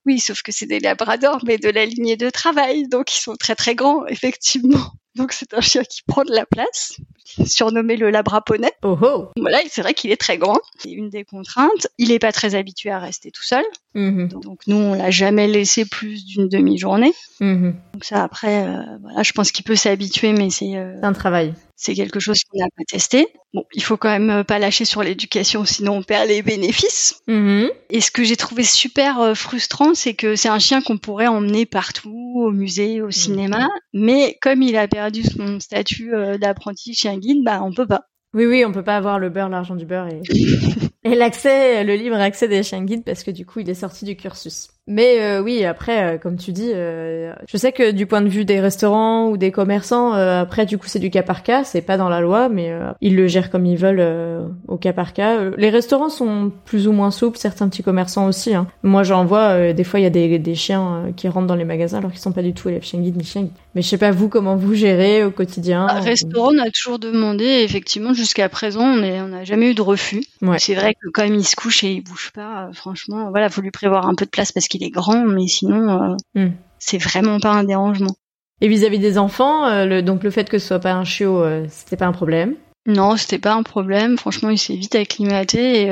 [0.08, 3.36] Oui, sauf que c'est des labradors, mais de la lignée de travail, donc ils sont
[3.36, 4.80] très très grands, effectivement.
[5.16, 6.98] Donc c'est un chien qui prend de la place,
[7.46, 8.72] surnommé le labraponnet.
[8.84, 9.28] Oh oh.
[9.38, 10.58] Voilà, c'est vrai qu'il est très grand.
[10.80, 11.88] C'est une des contraintes.
[11.98, 13.64] Il est pas très habitué à rester tout seul.
[13.94, 14.30] Mhm.
[14.30, 17.14] Donc nous, on l'a jamais laissé plus d'une demi-journée.
[17.42, 17.76] Mhm.
[17.94, 21.14] Donc ça, après, euh, voilà, je pense qu'il peut s'habituer, mais c'est euh, C'est un
[21.14, 21.54] travail.
[21.76, 23.28] c'est quelque chose qu'on n'a pas testé.
[23.54, 27.22] Bon, il faut quand même euh, pas lâcher sur l'éducation, sinon on perd les bénéfices.
[27.28, 27.70] Mhm.
[27.90, 31.28] Et ce que j'ai trouvé super euh, frustrant, c'est que c'est un chien qu'on pourrait
[31.28, 36.94] emmener partout, au musée, au cinéma, mais comme il a perdu son statut euh, d'apprenti
[36.94, 38.06] chien guide, bah on peut pas.
[38.34, 40.22] Oui, oui, on peut pas avoir le beurre, l'argent du beurre et,
[41.04, 44.06] et l'accès, le libre accès des chiens guides parce que du coup, il est sorti
[44.06, 44.70] du cursus.
[44.94, 48.28] Mais euh, oui, après, euh, comme tu dis, euh, je sais que du point de
[48.28, 51.64] vue des restaurants ou des commerçants, euh, après, du coup, c'est du cas par cas,
[51.64, 54.76] c'est pas dans la loi, mais euh, ils le gèrent comme ils veulent euh, au
[54.76, 55.50] cas par cas.
[55.56, 58.54] Les restaurants sont plus ou moins souples, certains petits commerçants aussi.
[58.54, 58.68] Hein.
[58.84, 61.56] Moi, j'en vois, euh, des fois, il y a des, des chiens qui rentrent dans
[61.56, 63.52] les magasins alors qu'ils sont pas du tout élèves chien guide ni chien guide.
[63.76, 65.88] Mais je sais pas vous comment vous gérez au quotidien.
[65.88, 69.82] Un restaurant, on a toujours demandé, et effectivement, jusqu'à présent, on n'a jamais eu de
[69.82, 70.24] refus.
[70.42, 70.60] Ouais.
[70.60, 73.50] C'est vrai que quand même il se couche et il bouge pas, euh, franchement, voilà,
[73.50, 76.52] faut lui prévoir un peu de place parce qu'il est grand, mais sinon, euh, Hmm.
[76.80, 78.16] c'est vraiment pas un dérangement.
[78.62, 81.42] Et vis-à-vis des enfants, euh, le, donc le fait que ce soit pas un chiot,
[81.44, 82.56] euh, c'était pas un problème?
[82.86, 84.18] Non, c'était pas un problème.
[84.18, 85.88] Franchement, il s'est vite acclimaté et,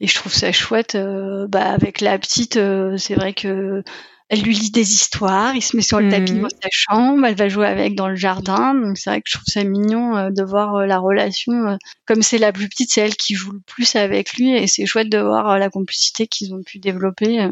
[0.00, 0.94] et je trouve ça chouette.
[0.94, 3.82] euh, bah, avec la petite, euh, c'est vrai que
[4.30, 5.54] elle lui lit des histoires.
[5.54, 7.26] Il se met sur le tapis dans sa chambre.
[7.26, 8.74] Elle va jouer avec dans le jardin.
[8.74, 11.76] Donc c'est vrai que je trouve ça mignon euh, de voir la relation.
[12.06, 14.86] comme c'est la plus petite, c'est elle qui joue le plus avec lui et c'est
[14.86, 17.46] chouette de voir la complicité qu'ils ont pu développer.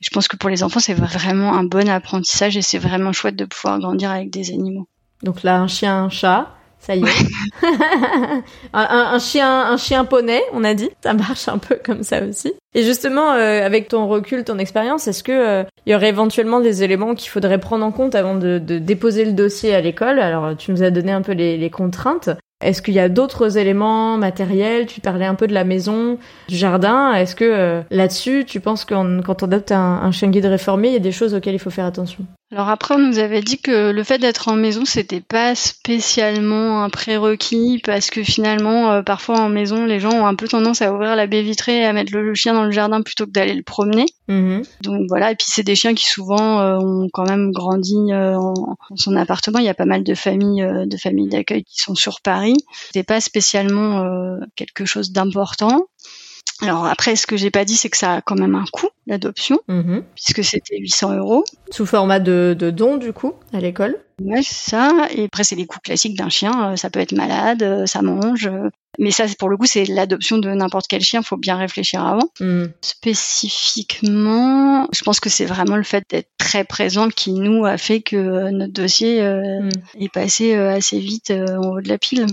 [0.00, 3.36] Je pense que pour les enfants, c'est vraiment un bon apprentissage et c'est vraiment chouette
[3.36, 4.86] de pouvoir grandir avec des animaux.
[5.22, 7.26] Donc là, un chien, un chat, ça y est.
[7.62, 10.90] un, un- un chien, un chien poney, on a dit.
[11.02, 12.52] Ça marche un peu comme ça aussi.
[12.74, 16.60] Et justement, euh, avec ton recul, ton expérience, est-ce que euh, il y aurait éventuellement
[16.60, 20.20] des éléments qu'il faudrait prendre en compte avant de, de déposer le dossier à l'école?
[20.20, 22.30] Alors, tu nous as donné un peu les, les contraintes.
[22.60, 24.86] Est-ce qu'il y a d'autres éléments matériels?
[24.86, 26.18] Tu parlais un peu de la maison,
[26.48, 27.14] du jardin.
[27.14, 30.88] Est-ce que euh, là-dessus, tu penses que quand on adopte un, un chien guide réformé,
[30.88, 32.24] il y a des choses auxquelles il faut faire attention?
[32.50, 36.82] Alors après, on nous avait dit que le fait d'être en maison, c'était pas spécialement
[36.82, 40.80] un prérequis parce que finalement, euh, parfois en maison, les gens ont un peu tendance
[40.80, 43.32] à ouvrir la baie vitrée et à mettre le chien dans le jardin plutôt que
[43.32, 44.06] d'aller le promener.
[44.28, 44.62] Mhm.
[44.82, 48.38] Donc voilà, et puis c'est des chiens qui souvent euh, ont quand même grandi euh,
[48.38, 48.54] en,
[48.90, 49.58] en son appartement.
[49.58, 52.56] Il y a pas mal de familles, euh, de familles d'accueil qui sont sur Paris.
[52.86, 55.86] C'était pas spécialement euh, quelque chose d'important.
[56.62, 58.88] Alors après, ce que j'ai pas dit, c'est que ça a quand même un coût
[59.06, 60.02] l'adoption, Mhm.
[60.14, 61.44] puisque c'était 800 euros.
[61.70, 64.90] Sous format de, de don, du coup, à l'école Ouais, c'est ça.
[65.12, 66.72] Et après, c'est les coûts classiques d'un chien.
[66.72, 68.46] Euh, Ça peut être malade, euh, ça mange.
[68.48, 68.68] euh.
[68.98, 71.22] Mais ça, pour le coup, c'est l'adoption de n'importe quel chien.
[71.22, 72.28] Faut bien réfléchir avant.
[72.40, 72.72] Mhm.
[72.82, 78.00] Spécifiquement, je pense que c'est vraiment le fait d'être très présent qui nous a fait
[78.00, 79.68] que notre dossier euh, Mm.
[80.00, 82.26] est passé assez vite euh, en haut de la pile.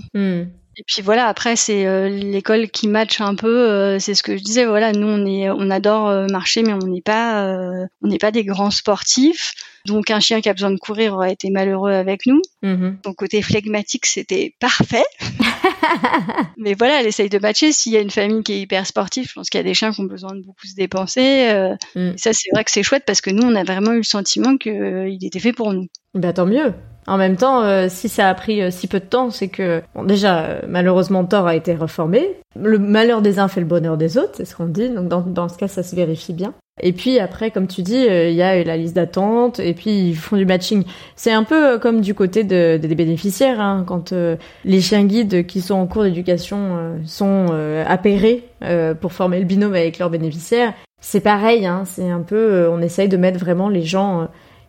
[0.78, 3.48] Et puis voilà, après c'est euh, l'école qui match un peu.
[3.70, 4.66] euh, c'est ce que je disais.
[4.66, 8.18] Voilà, nous on est, on adore euh, marcher, mais on n'est pas, euh, on n'est
[8.18, 9.54] pas des grands sportifs.
[9.86, 12.42] Donc un chien qui a besoin de courir aurait été malheureux avec nous.
[12.64, 12.98] Mhm.
[13.06, 15.04] Son côté flegmatique, c'était parfait.
[16.58, 17.72] Mais voilà, elle essaye de matcher.
[17.72, 19.74] S'il y a une famille qui est hyper sportive, je pense qu'il y a des
[19.74, 21.50] chiens qui ont besoin de beaucoup se dépenser.
[21.52, 22.14] euh, Mm.
[22.16, 24.04] et ça, c'est vrai que c'est chouette parce que nous, on a vraiment eu le
[24.04, 25.88] sentiment qu'il était fait pour nous.
[26.14, 26.74] Bah tant mieux.
[27.08, 29.82] En même temps, euh, si ça a pris euh, si peu de temps, c'est que
[29.94, 32.30] bon, déjà euh, malheureusement Thor a été reformé.
[32.60, 34.90] Le malheur des uns fait le bonheur des autres, c'est ce qu'on dit.
[34.90, 36.54] Donc dans, dans ce cas, ça se vérifie bien.
[36.82, 40.10] Et puis après, comme tu dis, euh, il y a la liste d'attente et puis
[40.10, 40.84] ils font du matching.
[41.16, 45.06] C'est un peu euh, comme du côté de- des bénéficiaires, hein, quand euh, les chiens
[45.06, 49.74] guides qui sont en cours d'éducation euh, sont euh, appairés euh, pour former le binôme
[49.74, 50.74] avec leurs bénéficiaires.
[51.02, 54.26] C'est pareil, hein, c'est un peu, euh, on essaye de mettre vraiment les gens euh,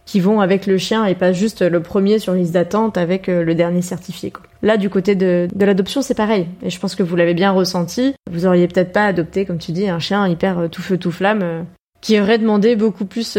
[0.07, 3.45] qui vont avec le chien et pas juste le premier sur liste d'attente avec euh,
[3.45, 4.31] le dernier certifié.
[4.31, 4.45] quoi.
[4.63, 6.47] Là, du côté de, de l'adoption, c'est pareil.
[6.63, 8.15] Et je pense que vous l'avez bien ressenti.
[8.31, 11.11] Vous auriez peut-être pas adopté, comme tu dis, un chien hyper euh, tout feu tout
[11.11, 11.63] flamme euh,
[12.01, 13.37] qui aurait demandé beaucoup plus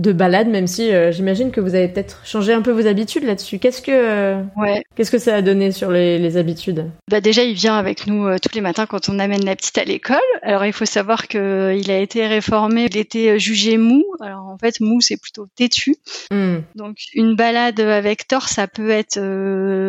[0.00, 3.24] de balade, même si euh, j'imagine que vous avez peut-être changé un peu vos habitudes
[3.24, 3.58] là-dessus.
[3.58, 4.82] Qu'est-ce que euh, Ouais.
[4.96, 6.86] qu'est-ce que ça a donné sur les, les habitudes?
[7.10, 9.76] Bah déjà, il vient avec nous euh, tous les matins quand on amène la petite
[9.78, 10.16] à l'école.
[10.42, 14.04] Alors il faut savoir que il a été réformé, il était jugé mou.
[14.20, 15.96] Alors en fait, mou c'est plutôt têtu.
[16.32, 19.18] Hmm, Donc une balade avec Thor, ça peut être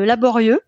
[0.06, 0.60] laborieux.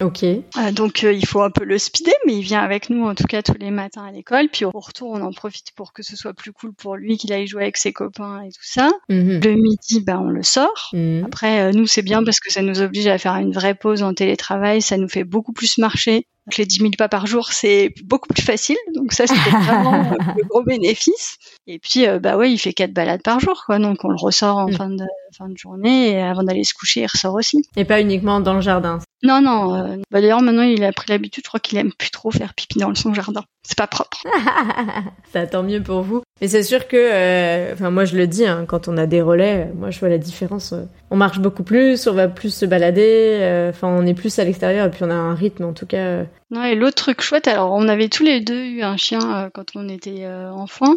[0.00, 0.24] Ok.
[0.72, 3.42] Donc il faut un peu le speeder, mais il vient avec nous en tout cas
[3.42, 4.48] tous les matins à l'école.
[4.52, 7.32] Puis au retour, on en profite pour que ce soit plus cool pour lui, qu'il
[7.32, 8.87] aille jouer avec ses copains et tout ça.
[9.08, 9.40] Mhm.
[9.42, 10.90] Le midi, bah on le sort.
[10.92, 11.24] Mhm.
[11.26, 14.02] Après, euh, nous, c'est bien parce que ça nous oblige à faire une vraie pause
[14.02, 14.82] en télétravail.
[14.82, 16.26] Ça nous fait beaucoup plus marcher.
[16.48, 18.76] Donc, les 10 000 pas par jour, c'est beaucoup plus facile.
[18.94, 21.36] Donc ça, c'était vraiment euh, le gros bénéfice.
[21.66, 23.78] Et puis, euh, bah ouais, il fait quatre balades par jour, quoi.
[23.78, 24.72] Donc on le ressort en Mm.
[24.72, 25.04] fin de
[25.36, 27.62] fin de journée et avant d'aller se coucher, il ressort aussi.
[27.76, 28.98] Et pas uniquement dans le jardin.
[29.22, 29.74] Non, non.
[29.74, 31.44] euh, bah d'ailleurs, maintenant, il a pris l'habitude.
[31.44, 33.44] Je crois qu'il aime plus trop faire pipi dans son jardin.
[33.62, 34.22] C'est pas propre.
[35.32, 36.22] ça tant mieux pour vous.
[36.40, 39.20] Mais c'est sûr que, euh, enfin moi je le dis, hein, quand on a des
[39.20, 40.72] relais, moi je vois la différence.
[41.10, 44.44] On marche beaucoup plus, on va plus se balader, euh, enfin on est plus à
[44.44, 45.96] l'extérieur et puis on a un rythme en tout cas.
[45.96, 49.20] euh, Non, et l'autre truc chouette, alors on avait tous les deux eu un chien
[49.20, 50.96] euh, quand on était enfant,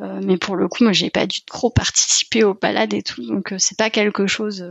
[0.00, 3.52] mais pour le coup, moi, j'ai pas dû trop participer aux balades et tout, donc
[3.58, 4.66] c'est pas quelque chose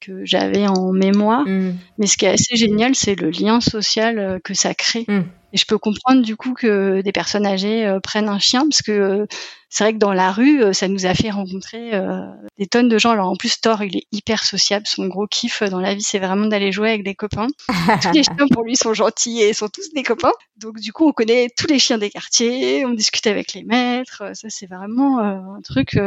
[0.00, 1.46] que j'avais en mémoire.
[1.46, 1.72] hmm.
[1.96, 5.06] Mais ce qui est assez génial, c'est le lien social que ça crée.
[5.08, 5.22] Mm.
[5.52, 8.82] Et je peux comprendre du coup que des personnes âgées euh, prennent un chien, parce
[8.82, 9.26] que euh,
[9.70, 12.22] c'est vrai que dans la rue, euh, ça nous a fait rencontrer euh,
[12.58, 13.10] des tonnes de gens.
[13.10, 14.86] Alors en plus, Thor, il est hyper sociable.
[14.86, 17.48] Son gros kiff dans la vie, c'est vraiment d'aller jouer avec des copains.
[18.02, 20.32] tous les chiens pour lui sont gentils et sont tous des copains.
[20.56, 24.22] Donc du coup, on connaît tous les chiens des quartiers, on discute avec les maîtres.
[24.32, 25.98] Ça, c'est vraiment euh, un truc.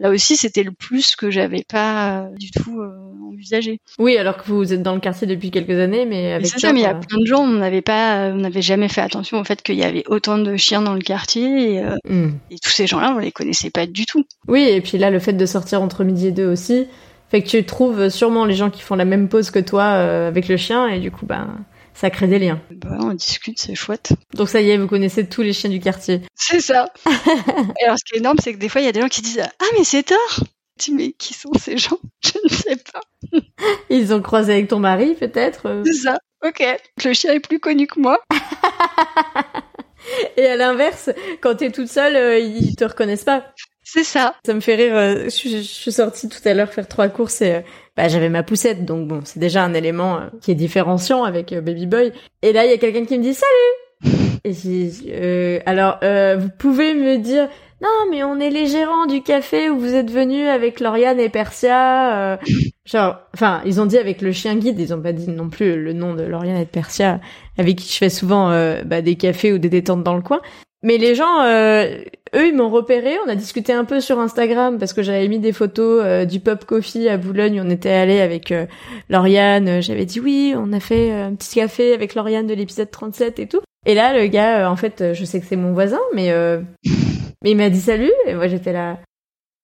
[0.00, 2.90] Là aussi, c'était le plus que j'avais pas euh, du tout euh,
[3.28, 3.80] envisagé.
[3.98, 6.72] Oui, alors que vous êtes dans le quartier depuis quelques années, mais avec C'est ça,
[6.72, 9.02] mais il y a euh, plein de gens, on n'avait pas, on n'avait jamais fait
[9.02, 12.30] attention au fait qu'il y avait autant de chiens dans le quartier et, hmm.
[12.50, 14.24] et tous ces gens-là, on les connaissait pas du tout.
[14.48, 16.86] Oui, et puis là le fait de sortir entre midi et deux aussi,
[17.30, 20.28] fait que tu trouves sûrement les gens qui font la même pause que toi euh,
[20.28, 21.58] avec le chien et du coup ben
[22.00, 22.62] ça crée des liens.
[22.70, 24.12] Bah, on discute, c'est chouette.
[24.32, 26.22] Donc ça y est, vous connaissez tous les chiens du quartier.
[26.34, 26.90] C'est ça.
[27.06, 29.08] et alors, ce qui est énorme, c'est que des fois, il y a des gens
[29.08, 30.06] qui disent Ah, mais c'est
[30.78, 31.98] dis, mais qui sont ces gens?
[32.24, 33.00] Je ne sais pas.
[33.90, 35.82] Ils ont croisé avec ton mari peut-être euh.
[35.84, 36.18] C'est ça.
[36.42, 36.64] Ok.
[37.04, 38.18] Le chien est plus connu que moi.
[40.38, 41.10] Et à l'inverse,
[41.42, 43.52] quand t'es toute seule, euh, ils te reconnaissent pas.
[43.82, 44.36] C'est ça.
[44.46, 44.96] Ça me fait rire.
[44.96, 47.62] euh, je, suis- sortie tout à l'heure faire trois courses et
[47.96, 51.52] bah, j'avais ma poussette, donc bon, c'est déjà un élément euh, qui est différenciant avec
[51.52, 52.12] euh, Baby Boy.
[52.42, 54.10] Et là, il y a quelqu'un qui me dit salut.
[54.44, 54.54] Et
[55.08, 57.48] euh, alors, euh, vous pouvez me dire
[57.82, 61.30] non, mais on est les gérants du café où vous êtes venus avec Lauriane et
[61.30, 62.32] Persia.
[62.34, 62.36] euh,
[62.84, 65.82] genre, enfin, ils ont dit avec le chien guide, ils ont pas dit non plus
[65.82, 67.20] le nom de Lauriane et de Persia,
[67.56, 70.40] avec qui je fais souvent euh, bah, des cafés ou des détentes dans le coin.
[70.82, 71.98] Mais les gens, euh,
[72.34, 73.16] eux, ils m'ont repéré.
[73.26, 76.40] On a discuté un peu sur Instagram parce que j'avais mis des photos euh, du
[76.40, 77.60] Pop Coffee à Boulogne.
[77.64, 78.66] On était allé avec euh,
[79.10, 79.82] Lauriane.
[79.82, 83.46] J'avais dit oui, on a fait un petit café avec Lauriane de l'épisode 37 et
[83.46, 83.60] tout.
[83.86, 86.30] Et là, le gars, en fait, je sais que c'est mon voisin, mais
[87.42, 88.12] mais il m'a dit salut.
[88.26, 88.98] Et moi, j'étais là,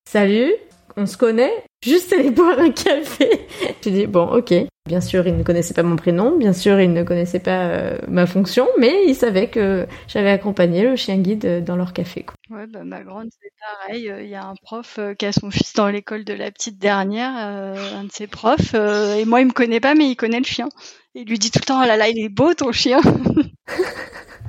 [0.09, 0.55] salut.
[0.99, 1.53] On se connaît.
[1.85, 3.47] Juste aller boire un café.
[3.83, 4.55] J'ai dit bon, ok.
[4.87, 6.37] Bien sûr, il ne connaissait pas mon prénom.
[6.37, 10.85] Bien sûr, il ne connaissait pas euh, ma fonction, mais il savait que j'avais accompagné
[10.85, 12.25] le chien guide euh, dans leur café.
[12.51, 14.09] Ouais, bah, ma grande, c'est pareil.
[14.09, 16.79] Euh, Il y a un prof qui a son fils dans l'école de la petite
[16.79, 18.75] dernière, un de ses profs.
[18.75, 20.69] et moi, il me connaît pas, mais il connaît le chien.
[21.19, 23.01] Il lui dit tout le temps, oh là là, il est beau ton chien.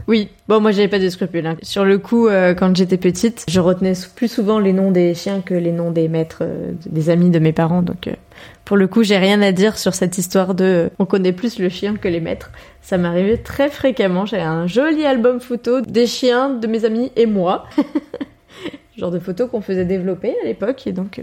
[0.09, 1.45] Oui, bon, moi j'avais pas de scrupules.
[1.45, 1.57] hein.
[1.63, 5.41] Sur le coup, euh, quand j'étais petite, je retenais plus souvent les noms des chiens
[5.41, 7.81] que les noms des maîtres, euh, des amis de mes parents.
[7.81, 8.13] Donc, euh,
[8.63, 11.67] pour le coup, j'ai rien à dire sur cette histoire de on connaît plus le
[11.67, 12.51] chien que les maîtres.
[12.81, 14.25] Ça m'arrivait très fréquemment.
[14.25, 17.65] J'avais un joli album photo des chiens de mes amis et moi.
[18.97, 20.87] Genre de photos qu'on faisait développer à l'époque.
[20.87, 21.19] Et donc,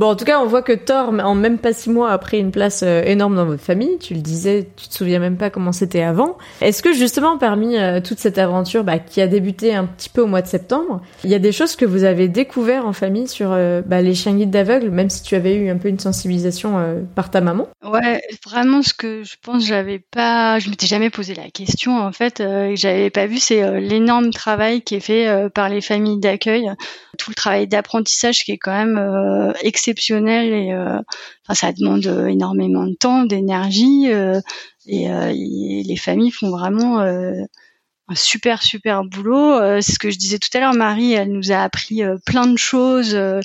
[0.00, 2.38] Bon, en tout cas, on voit que Thor, en même pas six mois, a pris
[2.38, 3.98] une place euh, énorme dans votre famille.
[3.98, 6.38] Tu le disais, tu te souviens même pas comment c'était avant.
[6.62, 10.22] Est-ce que justement, parmi euh, toute cette aventure bah, qui a débuté un petit peu
[10.22, 13.28] au mois de septembre, il y a des choses que vous avez découvert en famille
[13.28, 15.98] sur euh, bah, les chiens guides d'aveugles, même si tu avais eu un peu une
[15.98, 17.68] sensibilisation par ta maman?
[17.84, 22.12] Ouais, vraiment, ce que je pense, j'avais pas, je m'étais jamais posé la question en
[22.12, 26.70] fait, euh, j'avais pas vu, c'est l'énorme travail qui est fait par les familles d'accueil,
[27.18, 29.52] tout le travail d'apprentissage qui est quand même euh,
[29.90, 30.98] exceptionnel et euh,
[31.46, 34.40] enfin, ça demande euh, énormément de temps, d'énergie, euh,
[34.86, 39.52] et, et les familles font vraiment un super super boulot.
[39.60, 42.16] Euh, c'est ce que je disais tout à l'heure, Marie, elle nous a appris euh,
[42.26, 43.14] plein de choses.
[43.14, 43.40] euh,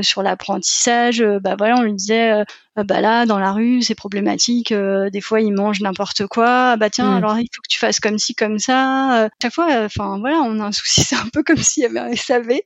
[0.00, 2.44] sur l'apprentissage, bah voilà, on lui disait,
[2.76, 6.88] bah là dans la rue c'est problématique des fois ils mangent n'importe quoi Ah bah
[6.88, 7.16] tiens Mm.
[7.16, 10.60] alors il faut que tu fasses comme ci comme ça chaque fois enfin voilà on
[10.60, 12.60] a un souci c'est un peu comme s'il y avait un SAV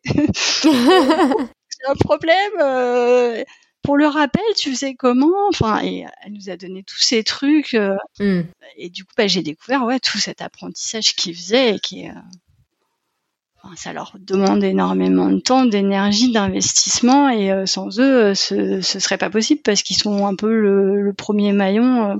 [1.83, 3.45] c'est un problème.
[3.83, 5.49] pour le rappel, tu faisais comment?
[5.49, 7.77] Enfin, et elle nous a donné tous ces trucs.
[8.19, 8.43] Mm.
[8.77, 12.13] Et du coup, bah, j'ai découvert ouais tout cet apprentissage qu'ils faisaient et qui est
[13.77, 18.99] ça leur demande énormément de temps, d'énergie, d'investissement, et euh, sans eux, euh, ce, ce
[18.99, 22.15] serait pas possible parce qu'ils sont un peu le, premier maillon euh,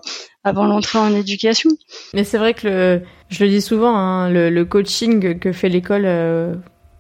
[0.45, 1.71] avant l'entrée en éducation.
[2.15, 6.07] Mais c'est vrai que le, je le dis souvent, hein, le, coaching que fait l'école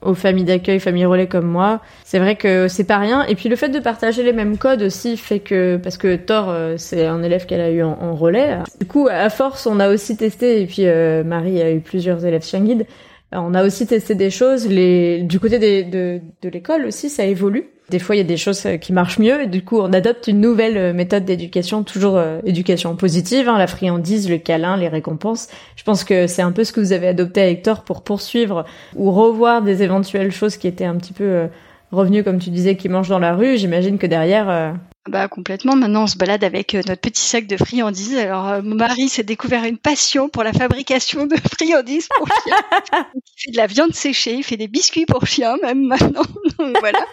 [0.02, 3.24] aux familles d'accueil, familles relais comme moi, c'est vrai que c'est pas rien.
[3.26, 6.54] Et puis le fait de partager les mêmes codes aussi fait que, parce que Thor,
[6.76, 8.58] c'est un élève qu'elle a eu en, relais.
[8.80, 10.84] Du coup, à force, on a aussi testé, et puis
[11.24, 12.86] Marie a eu plusieurs élèves chien guide
[13.32, 14.68] on a aussi testé des choses.
[14.68, 15.22] Les...
[15.22, 17.71] Du côté des, de, de l'école aussi, ça évolue.
[17.90, 19.42] Des fois, il y a des choses euh, qui marchent mieux.
[19.42, 23.58] Et du coup, on adopte une nouvelle euh, méthode d'éducation, toujours euh, éducation positive, hein,
[23.58, 25.48] la friandise, le câlin, les récompenses.
[25.76, 28.64] Je pense que c'est un peu ce que vous avez adopté avec Hector pour poursuivre
[28.96, 31.48] ou revoir des éventuelles choses qui étaient un petit peu
[31.90, 33.56] revenues, comme tu disais, qui mangent dans la rue.
[33.58, 34.74] J'imagine que derrière,
[35.08, 35.74] bah complètement.
[35.74, 38.16] Maintenant, on se balade avec euh, notre petit sac de friandises.
[38.16, 42.64] Alors, euh, mon mari s'est découvert une passion pour la fabrication de friandises pour chiens.
[43.12, 46.22] il fait de la viande séchée, il fait des biscuits pour chiens même maintenant.
[46.58, 47.04] Donc voilà.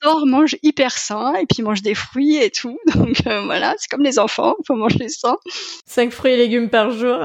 [0.00, 2.78] Thor mange hyper sain et puis il mange des fruits et tout.
[2.94, 5.38] Donc euh, voilà, c'est comme les enfants, il faut manger sain.
[5.86, 7.18] Cinq fruits et légumes par jour.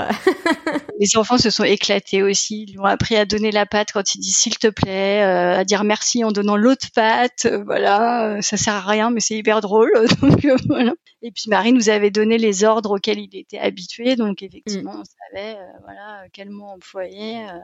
[0.99, 2.65] les enfants se sont éclatés aussi.
[2.67, 5.83] Ils ont appris à donner la pâte quand ils disent s'il te plaît, à dire
[5.83, 7.45] merci en donnant l'autre pâte.
[7.65, 9.82] voilà, ça sert à rien, mais c'est hyper drôle.
[10.73, 10.91] Euh,
[11.21, 15.01] et puis Marie nous avait donné les ordres auxquels il était habitué, donc effectivement, mm.
[15.01, 17.45] on savait euh, voilà quel mot employer.
[17.45, 17.59] Euh,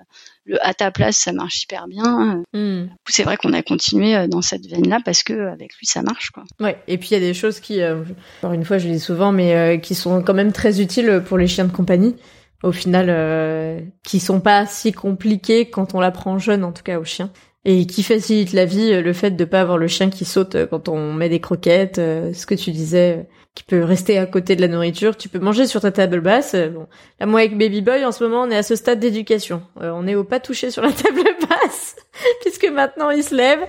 [0.45, 2.43] le à ta place, ça marche hyper bien.
[2.53, 2.85] Mm.
[3.07, 6.43] C'est vrai qu'on a continué dans cette veine-là parce que avec lui, ça marche quoi.
[6.59, 6.77] Ouais.
[6.87, 9.31] Et puis il y a des choses qui, encore une fois, je le dis souvent,
[9.31, 12.15] mais qui sont quand même très utiles pour les chiens de compagnie
[12.61, 17.05] au final qui sont pas si compliquées quand on l'apprend jeune en tout cas aux
[17.05, 17.31] chiens
[17.65, 20.55] et qui facilite la vie, euh, le fait de pas avoir le chien qui saute
[20.55, 24.25] euh, quand on met des croquettes, euh, ce que tu disais, qui peut rester à
[24.25, 25.17] côté de la nourriture.
[25.17, 26.55] Tu peux manger sur ta table basse.
[26.55, 26.87] Bon,
[27.19, 29.61] là moi avec Baby Boy, en ce moment, on est à ce stade d'éducation.
[29.75, 31.97] on est au pas touché sur la table basse,
[32.41, 33.59] puisque maintenant il se lève.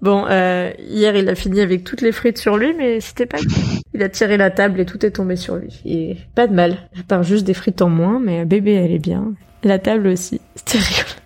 [0.00, 3.38] Bon, hier il a fini avec toutes les frites sur lui, mais c'était pas.
[3.92, 5.82] Il a tiré la table et tout est tombé sur lui.
[5.84, 8.98] Et pas de mal, à part juste des frites en moins, mais bébé elle est
[8.98, 9.34] bien.
[9.62, 11.25] La table aussi, c'était rigolo.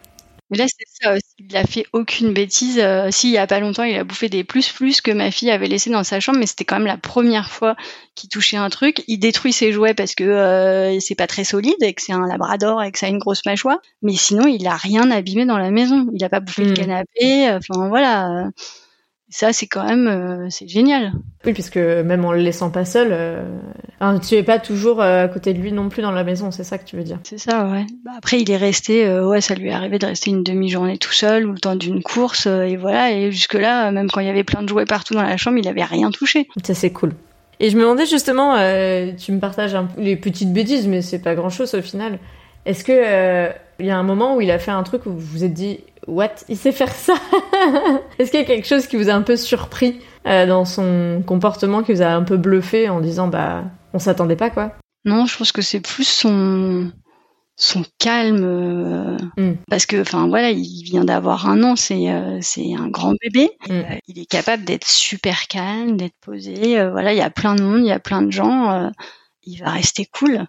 [0.50, 1.34] Mais là, c'est ça aussi.
[1.38, 2.78] Il a fait aucune bêtise.
[2.78, 5.50] Euh, si, il y a pas longtemps, il a bouffé des plus-plus que ma fille
[5.50, 7.76] avait laissé dans sa chambre, mais c'était quand même la première fois
[8.14, 9.04] qu'il touchait un truc.
[9.06, 12.26] Il détruit ses jouets parce que euh, c'est pas très solide et que c'est un
[12.26, 13.78] labrador et que ça a une grosse mâchoire.
[14.02, 16.08] Mais sinon, il a rien abîmé dans la maison.
[16.14, 16.74] Il a pas bouffé le hmm.
[16.74, 17.50] canapé.
[17.50, 18.50] Enfin, voilà
[19.30, 21.12] ça c'est quand même euh, c'est génial.
[21.46, 23.42] Oui, puisque même en le laissant pas seul, euh...
[24.18, 26.64] tu es pas toujours euh, à côté de lui non plus dans la maison, c'est
[26.64, 27.18] ça que tu veux dire?
[27.22, 27.86] C'est ça, ouais.
[28.04, 31.12] Bah, après, il est resté, ouais, ça lui est arrivé de rester une demi-journée tout
[31.12, 33.12] seul ou le temps d'une course, et voilà.
[33.12, 35.58] Et jusque là, même quand il y avait plein de jouets partout dans la chambre,
[35.58, 36.48] il avait rien touché.
[36.64, 37.14] Ça c'est cool.
[37.60, 38.56] Et je me demandais justement,
[39.16, 39.88] tu me partages un...
[39.96, 42.18] les petites bêtises, mais c'est pas grand chose au final.
[42.66, 45.20] Est-ce que il y a un moment où il a fait un truc où vous
[45.20, 46.34] vous êtes dit what?
[46.48, 47.14] Il sait faire ça.
[48.18, 51.22] Est-ce qu'il y a quelque chose qui vous a un peu surpris euh, dans son
[51.26, 54.72] comportement qui vous a un peu bluffé en disant bah on s'attendait pas quoi?
[55.04, 56.92] Non, je pense que c'est plus son
[57.56, 59.56] son calme euh, hmm.
[59.68, 63.50] parce que enfin voilà il vient d'avoir un an c'est euh, c'est un grand bébé.
[63.68, 63.82] Hmm.
[64.08, 67.80] il est capable d'être super calme d'être posé voilà il y a plein de monde
[67.80, 68.90] il y a plein de gens
[69.42, 70.46] il va rester cool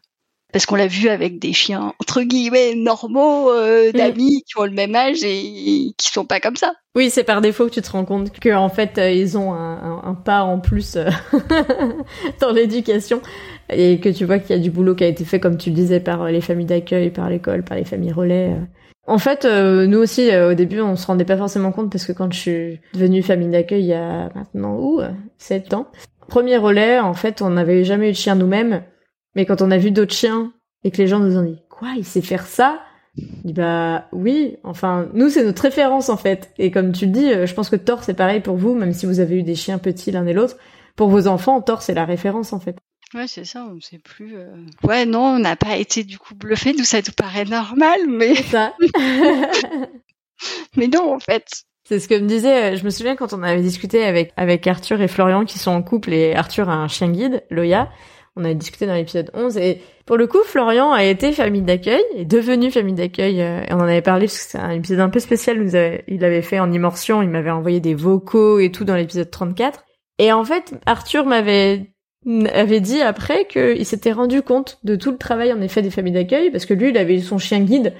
[0.51, 3.91] parce qu'on l'a vu avec des chiens entre guillemets normaux euh, mm.
[3.93, 6.73] d'amis qui ont le même âge et qui sont pas comme ça.
[6.95, 9.53] Oui, c'est par défaut que tu te rends compte que en fait euh, ils ont
[9.53, 11.09] un, un, pas en plus euh,
[12.41, 13.21] dans l'éducation
[13.69, 15.69] et que tu vois qu'il y a du boulot qui a été fait comme tu
[15.69, 18.55] le disais par les familles d'accueil, par l'école, par les familles relais.
[19.07, 22.31] En fait, nous aussi, au début, on se rendait pas forcément compte parce que quand
[22.31, 25.01] je suis devenue famille d'accueil il y a maintenant, ouh,
[25.37, 25.87] 7 ans,
[26.27, 28.83] premier relais, en fait, on n'avait jamais eu de chien nous-mêmes.
[29.35, 31.89] Mais quand on a vu d'autres chiens et que les gens nous ont dit quoi,
[31.97, 32.81] il sait faire ça?
[33.15, 36.51] Dit bah oui, enfin nous c'est notre référence en fait.
[36.57, 38.93] Et comme tu le dis, euh, je pense que Thor c'est pareil pour vous, même
[38.93, 40.57] si vous avez eu des chiens petits l'un et l'autre.
[40.95, 42.77] Pour vos enfants, Thor c'est la référence en fait.
[43.13, 44.37] Ouais, c'est ça, on ne sait plus.
[44.37, 44.47] Euh.
[44.83, 48.35] Ouais, non, on n'a pas été du coup bluffé, nous ça nous paraît normal, mais.
[48.35, 48.73] Ça.
[50.77, 51.65] mais non, en fait.
[51.83, 54.65] C'est ce que me disait, euh, je me souviens quand on avait discuté avec, avec
[54.65, 57.89] Arthur et Florian qui sont en couple et Arthur a un chien guide, Loya.
[58.37, 62.01] On avait discuté dans l'épisode 11 et pour le coup, Florian a été famille d'accueil,
[62.15, 65.01] est devenu famille d'accueil euh, et on en avait parlé parce que c'est un épisode
[65.01, 66.01] un peu spécial.
[66.07, 69.83] Il avait fait en immersion, il m'avait envoyé des vocaux et tout dans l'épisode 34.
[70.17, 71.87] Et en fait, Arthur m'avait
[72.53, 76.13] avait dit après qu'il s'était rendu compte de tout le travail en effet des familles
[76.13, 77.93] d'accueil parce que lui, il avait eu son chien guide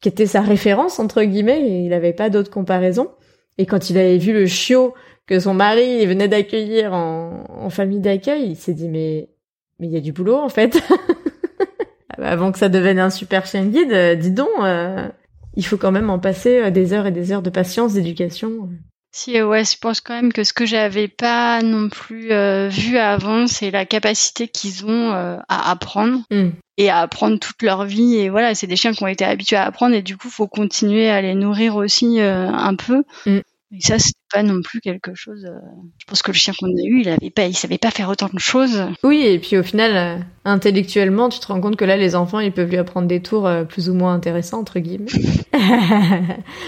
[0.00, 3.10] qui était sa référence entre guillemets et il n'avait pas d'autre comparaison.
[3.56, 4.94] Et quand il avait vu le chiot
[5.26, 9.30] que son mari venait d'accueillir en, en famille d'accueil, il s'est dit mais
[9.78, 10.82] mais il y a du boulot en fait.
[12.18, 15.08] Avant que ça devienne un super chien guide, euh, dis donc, euh,
[15.54, 18.68] il faut quand même en passer euh, des heures et des heures de patience, d'éducation.
[19.12, 22.28] Si ouais, je pense quand même que ce que j'avais pas non plus
[22.68, 26.50] vu avant, c'est la capacité qu'ils ont à apprendre Mm.
[26.76, 28.16] et à apprendre toute leur vie.
[28.16, 30.46] Et voilà, c'est des chiens qui ont été habitués à apprendre et du coup, faut
[30.46, 33.02] continuer à les nourrir aussi un peu.
[33.24, 33.38] Mm.
[33.72, 35.44] Et ça, c'est pas non plus quelque chose.
[35.46, 35.58] euh,
[35.98, 38.08] Je pense que le chien qu'on a eu, il avait pas, il savait pas faire
[38.08, 38.82] autant de choses.
[39.02, 42.40] Oui, et puis au final, euh, intellectuellement, tu te rends compte que là, les enfants,
[42.40, 45.06] ils peuvent lui apprendre des tours euh, plus ou moins intéressants, entre guillemets.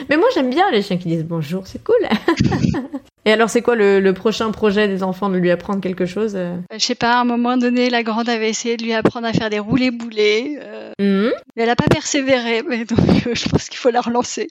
[0.08, 1.96] Mais moi, j'aime bien les chiens qui disent bonjour, c'est cool.
[3.24, 6.32] et alors, c'est quoi le, le prochain projet des enfants de lui apprendre quelque chose
[6.36, 6.56] euh?
[6.72, 9.32] Je sais pas, à un moment donné, la grande avait essayé de lui apprendre à
[9.32, 10.58] faire des roulés boulets.
[10.62, 11.30] euh, Mhm.
[11.56, 14.48] mais elle a pas persévéré, mais donc euh, je pense qu'il faut la relancer.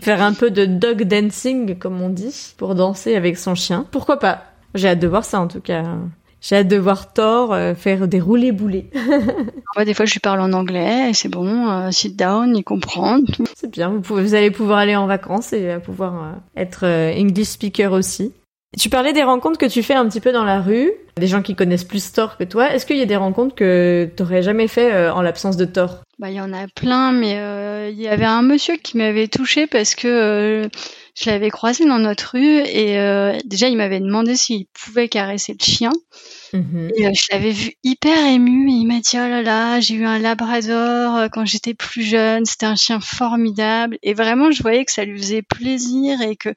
[0.00, 3.86] Faire un peu de dog dancing, comme on dit, pour danser avec son chien.
[3.90, 4.44] Pourquoi pas?
[4.74, 5.84] J'ai hâte de voir ça, en tout cas.
[6.40, 8.90] J'ai hâte de voir Thor euh, faire des roulés boulets.
[9.84, 13.18] Des fois, je lui parle en anglais et c'est bon, euh, sit down, il comprend.
[13.54, 16.84] C'est bien, vous, pouvez, vous allez pouvoir aller en vacances et euh, pouvoir euh, être
[17.16, 18.32] English speaker aussi.
[18.78, 21.42] Tu parlais des rencontres que tu fais un petit peu dans la rue, des gens
[21.42, 22.72] qui connaissent plus Thor que toi.
[22.72, 26.02] Est-ce qu'il y a des rencontres que t'aurais jamais fait en l'absence de Thor?
[26.18, 29.66] Bah, il y en a plein, mais il y avait un monsieur qui m'avait touché
[29.66, 30.68] parce que
[31.18, 35.56] je l'avais croisé dans notre rue et euh, déjà, il m'avait demandé s'il pouvait caresser
[35.58, 35.90] le chien.
[36.52, 36.90] Mhm.
[36.94, 39.94] Et euh, je l'avais vu hyper ému et il m'a dit oh là là j'ai
[39.94, 44.62] eu un labrador euh, quand j'étais plus jeune c'était un chien formidable et vraiment je
[44.62, 46.48] voyais que ça lui faisait plaisir et que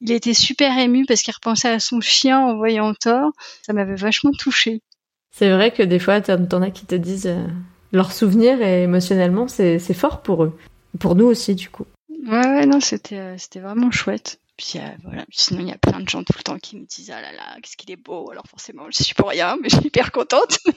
[0.00, 3.30] il était super ému parce qu'il repensait à son chien en voyant Thor
[3.62, 4.82] ça m'avait vachement touchée
[5.30, 7.46] C'est vrai que des fois, t'en as qui te disent euh,
[7.92, 10.58] leurs souvenirs et émotionnellement, c'est fort pour eux.
[10.98, 11.84] Pour nous aussi, du coup.
[12.26, 15.78] Ouais ouais non c'était euh, c'était vraiment chouette puis euh, voilà sinon il y a
[15.78, 17.96] plein de gens tout le temps qui me disent ah là là qu'est-ce qu'il est
[17.96, 20.58] beau alors forcément je suis pour rien mais je suis hyper contente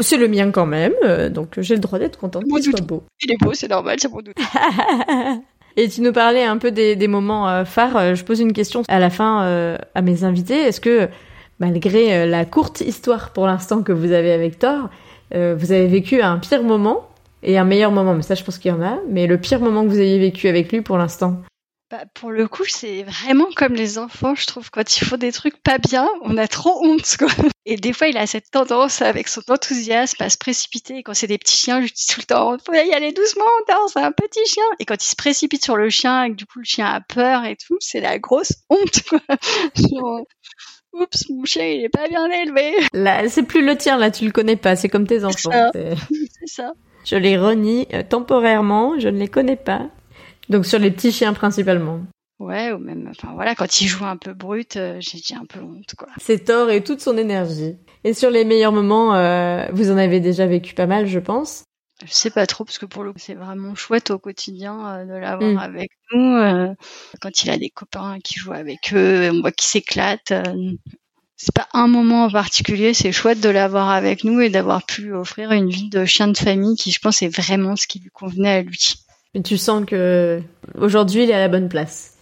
[0.00, 3.04] C'est le mien quand même, euh, donc j'ai le droit d'être contente qu'il soit beau.
[3.22, 4.36] il est beau c'est normal c'est mon doute
[5.76, 8.14] Et tu nous parlais un peu des, des moments phares.
[8.14, 10.54] Je pose une question à la fin à mes invités.
[10.54, 11.08] Est-ce que,
[11.58, 14.88] malgré la courte histoire pour l'instant que vous avez avec Thor,
[15.32, 17.08] vous avez vécu un pire moment
[17.44, 18.98] et un meilleur moment Mais ça, je pense qu'il y en a.
[19.08, 21.42] Mais le pire moment que vous ayez vécu avec lui pour l'instant
[21.90, 24.70] Bah, pour le coup, c'est vraiment comme les enfants, je trouve.
[24.70, 27.28] Quand ils font des trucs pas bien, on a trop honte, quoi.
[27.66, 30.98] Et des fois, il a cette tendance, avec son enthousiasme, à se précipiter.
[30.98, 33.44] Et quand c'est des petits chiens, je dis tout le temps, faut y aller doucement,
[33.88, 34.64] c'est un petit chien.
[34.80, 37.00] Et quand il se précipite sur le chien, et que du coup, le chien a
[37.00, 39.20] peur et tout, c'est la grosse honte, quoi.
[39.76, 40.24] Genre,
[40.94, 42.74] Oups, mon chien, il est pas bien élevé.
[42.92, 43.96] Là, c'est plus le tien.
[43.96, 44.76] Là, tu le connais pas.
[44.76, 45.50] C'est comme tes enfants.
[45.74, 46.72] C'est ça.
[47.04, 48.98] Je les renie euh, temporairement.
[48.98, 49.88] Je ne les connais pas.
[50.48, 52.00] Donc sur les petits chiens principalement.
[52.40, 55.44] Ouais, ou même, enfin voilà, quand il joue un peu brut, euh, j'ai dit un
[55.46, 56.08] peu honte, quoi.
[56.18, 57.76] C'est Thor et toute son énergie.
[58.02, 61.64] Et sur les meilleurs moments, euh, vous en avez déjà vécu pas mal, je pense.
[62.04, 65.04] Je sais pas trop parce que pour le coup c'est vraiment chouette au quotidien euh,
[65.04, 65.58] de l'avoir Mm.
[65.58, 66.74] avec nous.
[67.22, 70.32] quand il a des copains qui jouent avec eux, on voit qu'ils s'éclatent.
[71.44, 75.12] C'est pas un moment en particulier, c'est chouette de l'avoir avec nous et d'avoir pu
[75.12, 78.10] offrir une vie de chien de famille qui, je pense, est vraiment ce qui lui
[78.10, 78.94] convenait à lui.
[79.34, 80.40] Mais tu sens que
[80.78, 82.12] aujourd'hui, il est à la bonne place.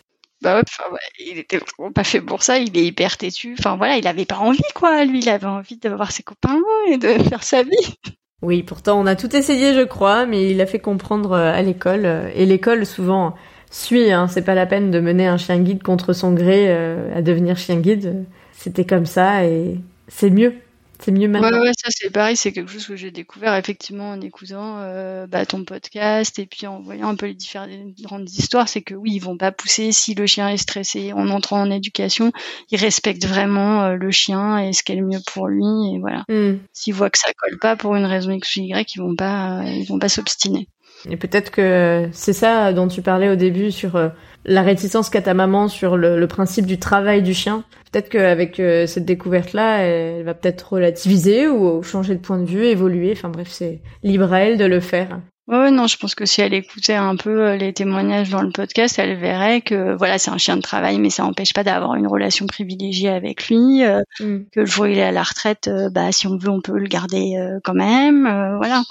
[0.42, 3.54] Bah ouais, enfin, ouais, il était vraiment pas fait pour ça, il est hyper têtu.
[3.58, 6.58] Enfin voilà, il avait pas envie quoi, lui, il avait envie de voir ses copains
[6.88, 7.94] et de faire sa vie.
[8.42, 11.62] Oui, pourtant, on a tout essayé, je crois, mais il a fait comprendre euh, à
[11.62, 12.06] l'école.
[12.06, 13.36] euh, Et l'école, souvent,
[13.70, 14.10] suit.
[14.10, 17.22] Hein, c'est pas la peine de mener un chien guide contre son gré euh, à
[17.22, 18.24] devenir chien guide.
[18.62, 20.54] C'était comme ça et c'est mieux.
[21.00, 21.60] C'est mieux maintenant.
[21.60, 25.44] ouais, ça c'est pareil, c'est quelque chose que j'ai découvert effectivement en écoutant euh, bah,
[25.44, 29.18] ton podcast et puis en voyant un peu les différentes histoires, c'est que oui, ils
[29.18, 32.30] vont pas pousser si le chien est stressé en entrant en éducation,
[32.70, 35.98] ils respectent vraiment euh, le chien et ce qui est le mieux pour lui et
[35.98, 36.22] voilà.
[36.28, 36.58] Hmm.
[36.72, 39.58] S'ils voient que ça colle pas pour une raison X ou Y, ils vont pas,
[39.58, 40.68] euh, ils vont pas s'obstiner.
[41.10, 43.96] Et peut-être que c'est ça dont tu parlais au début sur
[44.44, 47.64] la réticence qu'a ta maman sur le, le principe du travail du chien.
[47.92, 52.64] Peut-être qu'avec euh, cette découverte-là, elle va peut-être relativiser ou changer de point de vue,
[52.64, 53.12] évoluer.
[53.12, 55.20] Enfin bref, c'est libre à elle de le faire.
[55.48, 58.50] Ouais, non, je pense que si elle écoutait un peu euh, les témoignages dans le
[58.50, 61.96] podcast, elle verrait que voilà, c'est un chien de travail, mais ça n'empêche pas d'avoir
[61.96, 63.84] une relation privilégiée avec lui.
[63.84, 64.44] euh, Hmm.
[64.52, 66.60] que le jour où il est à la retraite, euh, bah si on veut, on
[66.60, 68.24] peut le garder euh, quand même.
[68.26, 68.82] euh, voilà.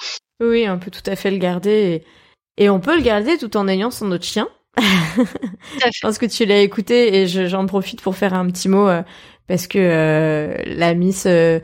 [0.44, 2.04] Oui, on peut tout à fait le garder.
[2.58, 4.48] Et, et on peut le garder tout en ayant son autre chien.
[4.78, 8.88] Je pense que tu l'as écouté et je- j'en profite pour faire un petit mot
[8.88, 9.04] euh,
[9.48, 11.60] parce que euh, la Miss euh,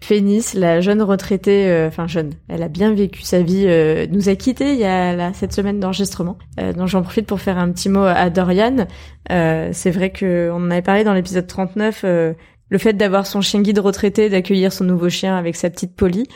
[0.00, 4.28] Fénice, la jeune retraitée, euh, enfin jeune, elle a bien vécu sa vie, euh, nous
[4.28, 6.38] a quittés il y a là, cette semaine d'enregistrement.
[6.60, 8.86] Euh, donc j'en profite pour faire un petit mot à Dorian.
[9.28, 13.60] c'est vrai que on en avait parlé dans l'épisode 39, le fait d'avoir son chien
[13.60, 16.26] guide retraité, d'accueillir son nouveau chien avec sa petite Polly.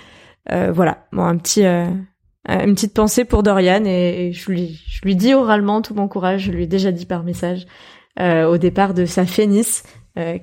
[0.51, 1.65] voilà, bon un petit
[2.49, 6.43] une petite pensée pour Dorian et, je lui je lui dis oralement tout mon courage,
[6.43, 7.67] je lui ai déjà dit par message
[8.19, 9.83] au départ de sa Fénice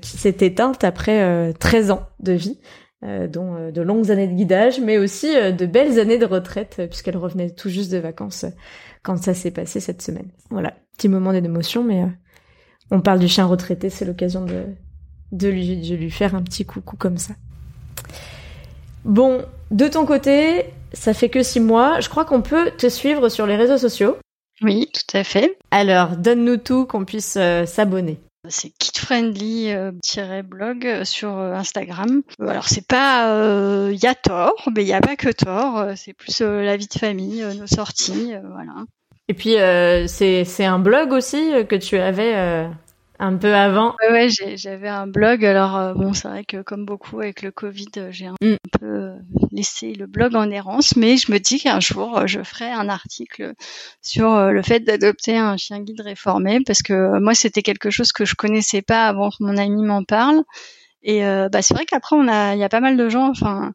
[0.02, 2.60] qui s'est éteinte après 13 ans de vie.
[3.06, 6.26] Euh, dont euh, de longues années de guidage, mais aussi euh, de belles années de
[6.26, 8.46] retraite, puisqu'elle revenait tout juste de vacances
[9.02, 10.30] quand ça s'est passé cette semaine.
[10.52, 12.06] Voilà, petit moment d'émotion, mais
[12.92, 14.64] on parle du chien retraité, c'est l'occasion de,
[15.34, 17.34] de, lui, de lui faire un petit coucou comme ça.
[19.06, 23.30] Bon, de ton côté, ça fait que six mois, je crois qu'on peut te suivre
[23.30, 24.18] sur les réseaux sociaux.
[24.62, 25.58] Oui, tout à fait.
[25.72, 28.20] Alors, donne-nous tout qu'on puisse s'abonner.
[28.50, 32.24] C'est kidfriendly-blog euh, sur euh, Instagram.
[32.42, 35.92] Euh, alors c'est pas il y a tort, mais il y a pas que tort.
[35.96, 38.84] C'est plus la vie de famille, nos sorties, voilà.
[39.30, 39.56] Et puis
[40.08, 42.68] c'est un blog aussi que tu avais
[43.20, 43.96] un peu avant.
[44.02, 45.46] Ouais, ouais j'avais un blog.
[45.46, 48.56] Alors euh, bon, c'est vrai que comme beaucoup avec le Covid, euh, j'ai un mm.
[48.80, 49.16] peu euh,
[49.52, 53.54] laissé le blog en errance, mais je me dis qu'un jour, je ferai un article
[54.02, 58.26] sur le fait d'adopter un chien guide réformé, parce que moi, c'était quelque chose que
[58.26, 60.44] je connaissais pas avant que mon ami m'en parle.
[61.04, 63.74] Et bah, c'est vrai qu'après, on a, il y a pas mal de gens, enfin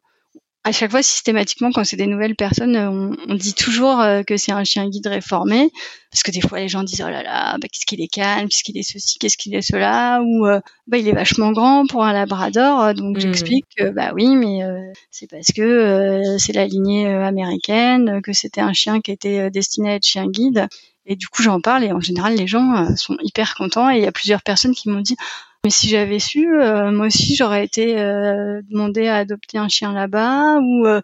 [0.65, 4.35] à chaque fois, systématiquement, quand c'est des nouvelles personnes, on, on dit toujours euh, que
[4.35, 5.71] c'est un chien guide réformé,
[6.11, 8.49] parce que des fois, les gens disent oh là là, bah, qu'est-ce qu'il est calme,
[8.49, 11.87] qu'est-ce qu'il est ceci, qu'est-ce qu'il est cela, ou euh, bah il est vachement grand
[11.87, 12.93] pour un labrador.
[12.93, 13.21] Donc mmh.
[13.21, 14.81] j'explique que bah oui, mais euh,
[15.11, 19.95] c'est parce que c'est la lignée américaine, que c'était un chien qui était destiné à
[19.95, 20.67] être chien guide.
[21.05, 23.89] Et du coup, j'en parle et en général, les gens sont hyper contents.
[23.89, 25.15] Et il y a plusieurs personnes qui m'ont dit
[25.63, 29.91] mais si j'avais su, euh, moi aussi j'aurais été euh, demandé à adopter un chien
[29.91, 31.01] là-bas ou euh,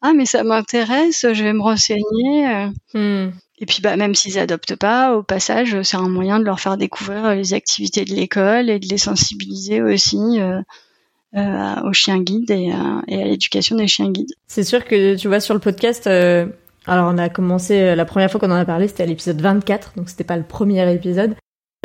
[0.00, 2.70] ah mais ça m'intéresse, je vais me renseigner.
[2.94, 3.30] Hmm.
[3.60, 6.76] Et puis bah même s'ils adoptent pas, au passage, c'est un moyen de leur faire
[6.76, 10.40] découvrir les activités de l'école et de les sensibiliser aussi.
[11.34, 12.72] aux chiens guides et,
[13.08, 14.32] et à l'éducation des chiens guides.
[14.46, 18.40] C'est sûr que tu vois sur le podcast, alors on a commencé la première fois
[18.40, 21.34] qu'on en a parlé, c'était à l'épisode 24, donc c'était pas le premier épisode.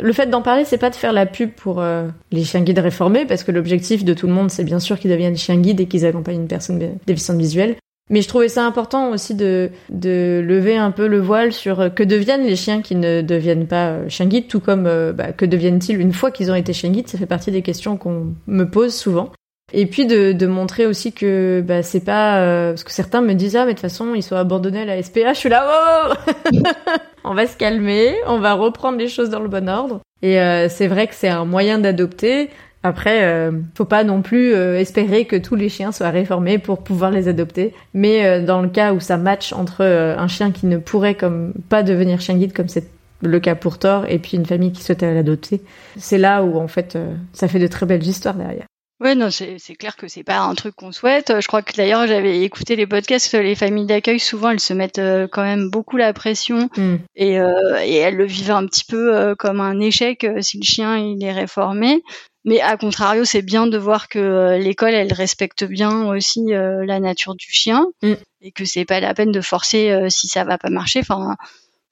[0.02, 2.80] Le fait d'en parler, c'est pas de faire la pub pour euh, les chiens guides
[2.80, 5.80] réformés, parce que l'objectif de tout le monde, c'est bien sûr qu'ils deviennent chiens guides
[5.80, 7.76] et qu'ils accompagnent une personne déficiente visuelle.
[8.10, 12.02] Mais je trouvais ça important aussi de, lever un peu le voile sur euh, que
[12.02, 16.00] deviennent les chiens qui ne deviennent pas euh, chiens guides, tout comme bah, que deviennent-ils
[16.00, 17.08] une fois qu'ils ont été chiens guides?
[17.08, 19.30] Ça fait partie des questions qu'on me pose souvent.
[19.76, 23.34] Et puis de, de montrer aussi que bah, c'est pas euh, parce que certains me
[23.34, 25.32] disent ah mais de toute façon ils sont abandonnés à la SPA.
[25.32, 26.30] Je suis là oh
[27.24, 30.00] on va se calmer, on va reprendre les choses dans le bon ordre.
[30.22, 32.50] Et euh, c'est vrai que c'est un moyen d'adopter.
[32.82, 36.82] Après, euh, faut pas non plus euh, espérer que tous les chiens soient réformés pour
[36.82, 37.74] pouvoir les adopter.
[37.94, 41.82] Mais dans le cas où ça match entre un chien qui ne pourrait comme pas
[41.82, 42.88] devenir chien guide comme c'est
[43.22, 45.62] le cas pour Thor et puis une famille qui souhaite l'adopter,
[45.96, 46.98] c'est là où en fait
[47.32, 48.66] ça fait de très belles histoires derrière.
[49.04, 51.38] Ouais, non, c'est clair que c'est pas un truc qu'on souhaite.
[51.38, 54.98] Je crois que d'ailleurs, j'avais écouté les podcasts, les familles d'accueil, souvent, elles se mettent
[54.98, 56.94] euh, quand même beaucoup la pression mm.
[57.14, 60.64] et, euh, et elles le vivent un petit peu euh, comme un échec si le
[60.64, 62.02] chien il est réformé.
[62.46, 67.34] Mais à contrario, c'est bien de voir que l'école, elle respecte bien aussi la nature
[67.34, 68.14] du chien mm.
[68.40, 71.00] et que c'est pas la peine de forcer si ça va pas marcher.
[71.00, 71.36] Enfin,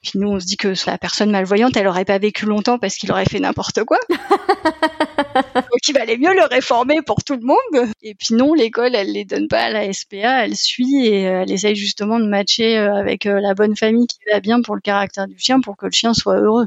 [0.02, 2.96] puis nous, on se dit que la personne malvoyante, elle aurait pas vécu longtemps parce
[2.96, 3.98] qu'il aurait fait n'importe quoi.
[5.54, 7.92] Donc il valait mieux le réformer pour tout le monde.
[8.02, 11.42] Et puis non, l'école, elle les donne pas à la SPA, elle suit et euh,
[11.42, 14.74] elle essaye justement de matcher euh, avec euh, la bonne famille qui va bien pour
[14.74, 16.66] le caractère du chien, pour que le chien soit heureux.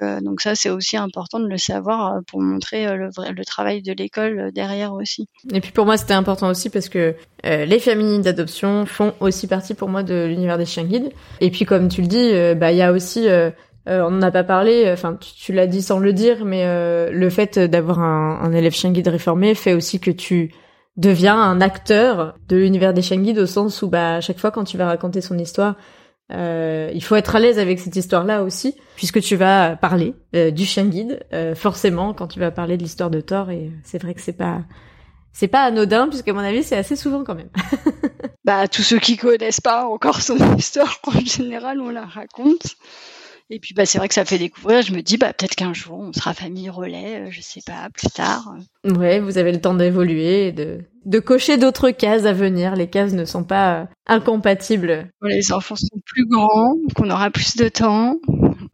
[0.00, 0.20] Hmm.
[0.20, 3.44] Donc ça, c'est aussi important de le savoir euh, pour montrer euh, le, vrai, le
[3.44, 5.28] travail de l'école euh, derrière aussi.
[5.52, 9.74] Et puis pour moi, c'était important aussi parce que les familles d'adoption font aussi partie
[9.74, 11.10] pour moi de l'univers des chiens guides.
[11.40, 13.28] Et puis comme tu le dis, bah il y a aussi
[13.86, 16.64] on n'en a pas parlé, enfin tu, l'as dit sans le dire, mais
[17.10, 20.52] le fait d'avoir un, un, élève chien guide réformé fait aussi que tu
[20.96, 24.50] deviens un acteur de l'univers des chiens guides au sens où bah à chaque fois
[24.50, 25.76] quand tu vas raconter son histoire,
[26.30, 30.50] euh, il faut être à l'aise avec cette histoire-là aussi, puisque tu vas parler euh,
[30.50, 33.50] du chien guide, euh, forcément, quand tu vas parler de l'histoire de Thor.
[33.50, 34.62] Et c'est vrai que c'est pas,
[35.32, 37.50] c'est pas anodin, puisque à mon avis, c'est assez souvent quand même.
[38.44, 42.76] bah, tous ceux qui connaissent pas encore son histoire, en général, on la raconte.
[43.50, 44.82] Et puis bah c'est vrai que ça fait découvrir.
[44.82, 47.88] Je me dis bah peut-être qu'un jour on sera famille relais, euh, je sais pas,
[47.90, 48.54] plus tard.
[48.84, 52.76] Ouais, vous avez le temps d'évoluer, de de cocher d'autres cases à venir.
[52.76, 55.08] Les cases ne sont pas euh, incompatibles.
[55.22, 58.16] Les enfants sont plus grands, qu'on aura plus de temps.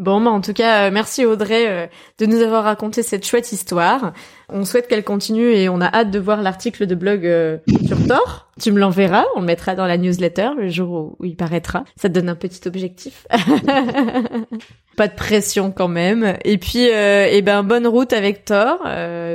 [0.04, 1.86] Bon, bah en tout cas, euh, merci Audrey euh,
[2.18, 4.12] de nous avoir raconté cette chouette histoire.
[4.50, 8.06] On souhaite qu'elle continue et on a hâte de voir l'article de blog euh, sur
[8.06, 8.50] Thor.
[8.60, 11.84] Tu me l'enverras, on le mettra dans la newsletter le jour où il paraîtra.
[11.96, 13.26] Ça te donne un petit objectif.
[14.98, 16.36] Pas de pression quand même.
[16.44, 18.86] Et puis, eh ben, bonne route avec Thor,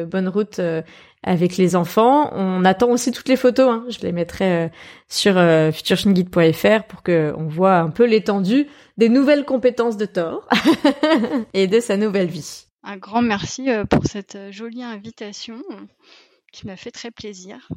[0.08, 0.62] bonne route
[1.24, 2.32] avec les enfants.
[2.34, 3.70] On attend aussi toutes les photos.
[3.70, 3.86] Hein.
[3.90, 4.70] Je les mettrai
[5.10, 5.72] sur euh,
[6.88, 8.68] pour que on voit un peu l'étendue
[9.00, 10.48] des nouvelles compétences de Thor
[11.54, 12.66] et de sa nouvelle vie.
[12.84, 15.56] Un grand merci euh, pour cette euh, jolie invitation
[16.52, 17.70] qui m'a fait très plaisir.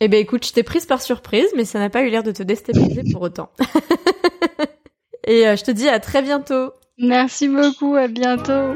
[0.00, 2.32] Eh ben écoute, je t'ai prise par surprise, mais ça n'a pas eu l'air de
[2.32, 3.50] te déstabiliser pour autant.
[5.26, 6.72] et euh, je te dis à très bientôt.
[6.98, 8.74] Merci beaucoup, à bientôt.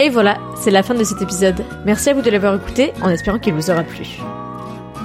[0.00, 1.64] Et voilà, c'est la fin de cet épisode.
[1.86, 4.18] Merci à vous de l'avoir écouté en espérant qu'il vous aura plu.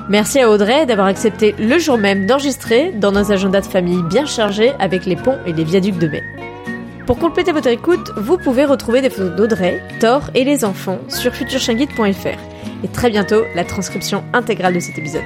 [0.09, 4.25] Merci à Audrey d'avoir accepté le jour même d'enregistrer dans nos agendas de famille bien
[4.25, 6.23] chargés avec les ponts et les viaducs de mai.
[7.05, 11.33] Pour compléter votre écoute, vous pouvez retrouver des photos d'Audrey, Thor et les enfants sur
[11.33, 12.39] futurchanguide.fr
[12.83, 15.23] et très bientôt la transcription intégrale de cet épisode.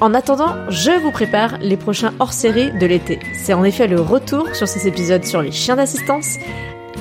[0.00, 3.20] En attendant, je vous prépare les prochains hors-série de l'été.
[3.34, 6.38] C'est en effet le retour sur ces épisodes sur les chiens d'assistance.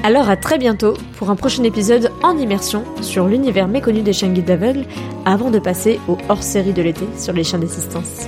[0.03, 4.29] Alors à très bientôt pour un prochain épisode en immersion sur l'univers méconnu des chiens
[4.29, 4.85] guides d'aveugles
[5.25, 8.27] avant de passer au hors-série de l'été sur les chiens d'assistance.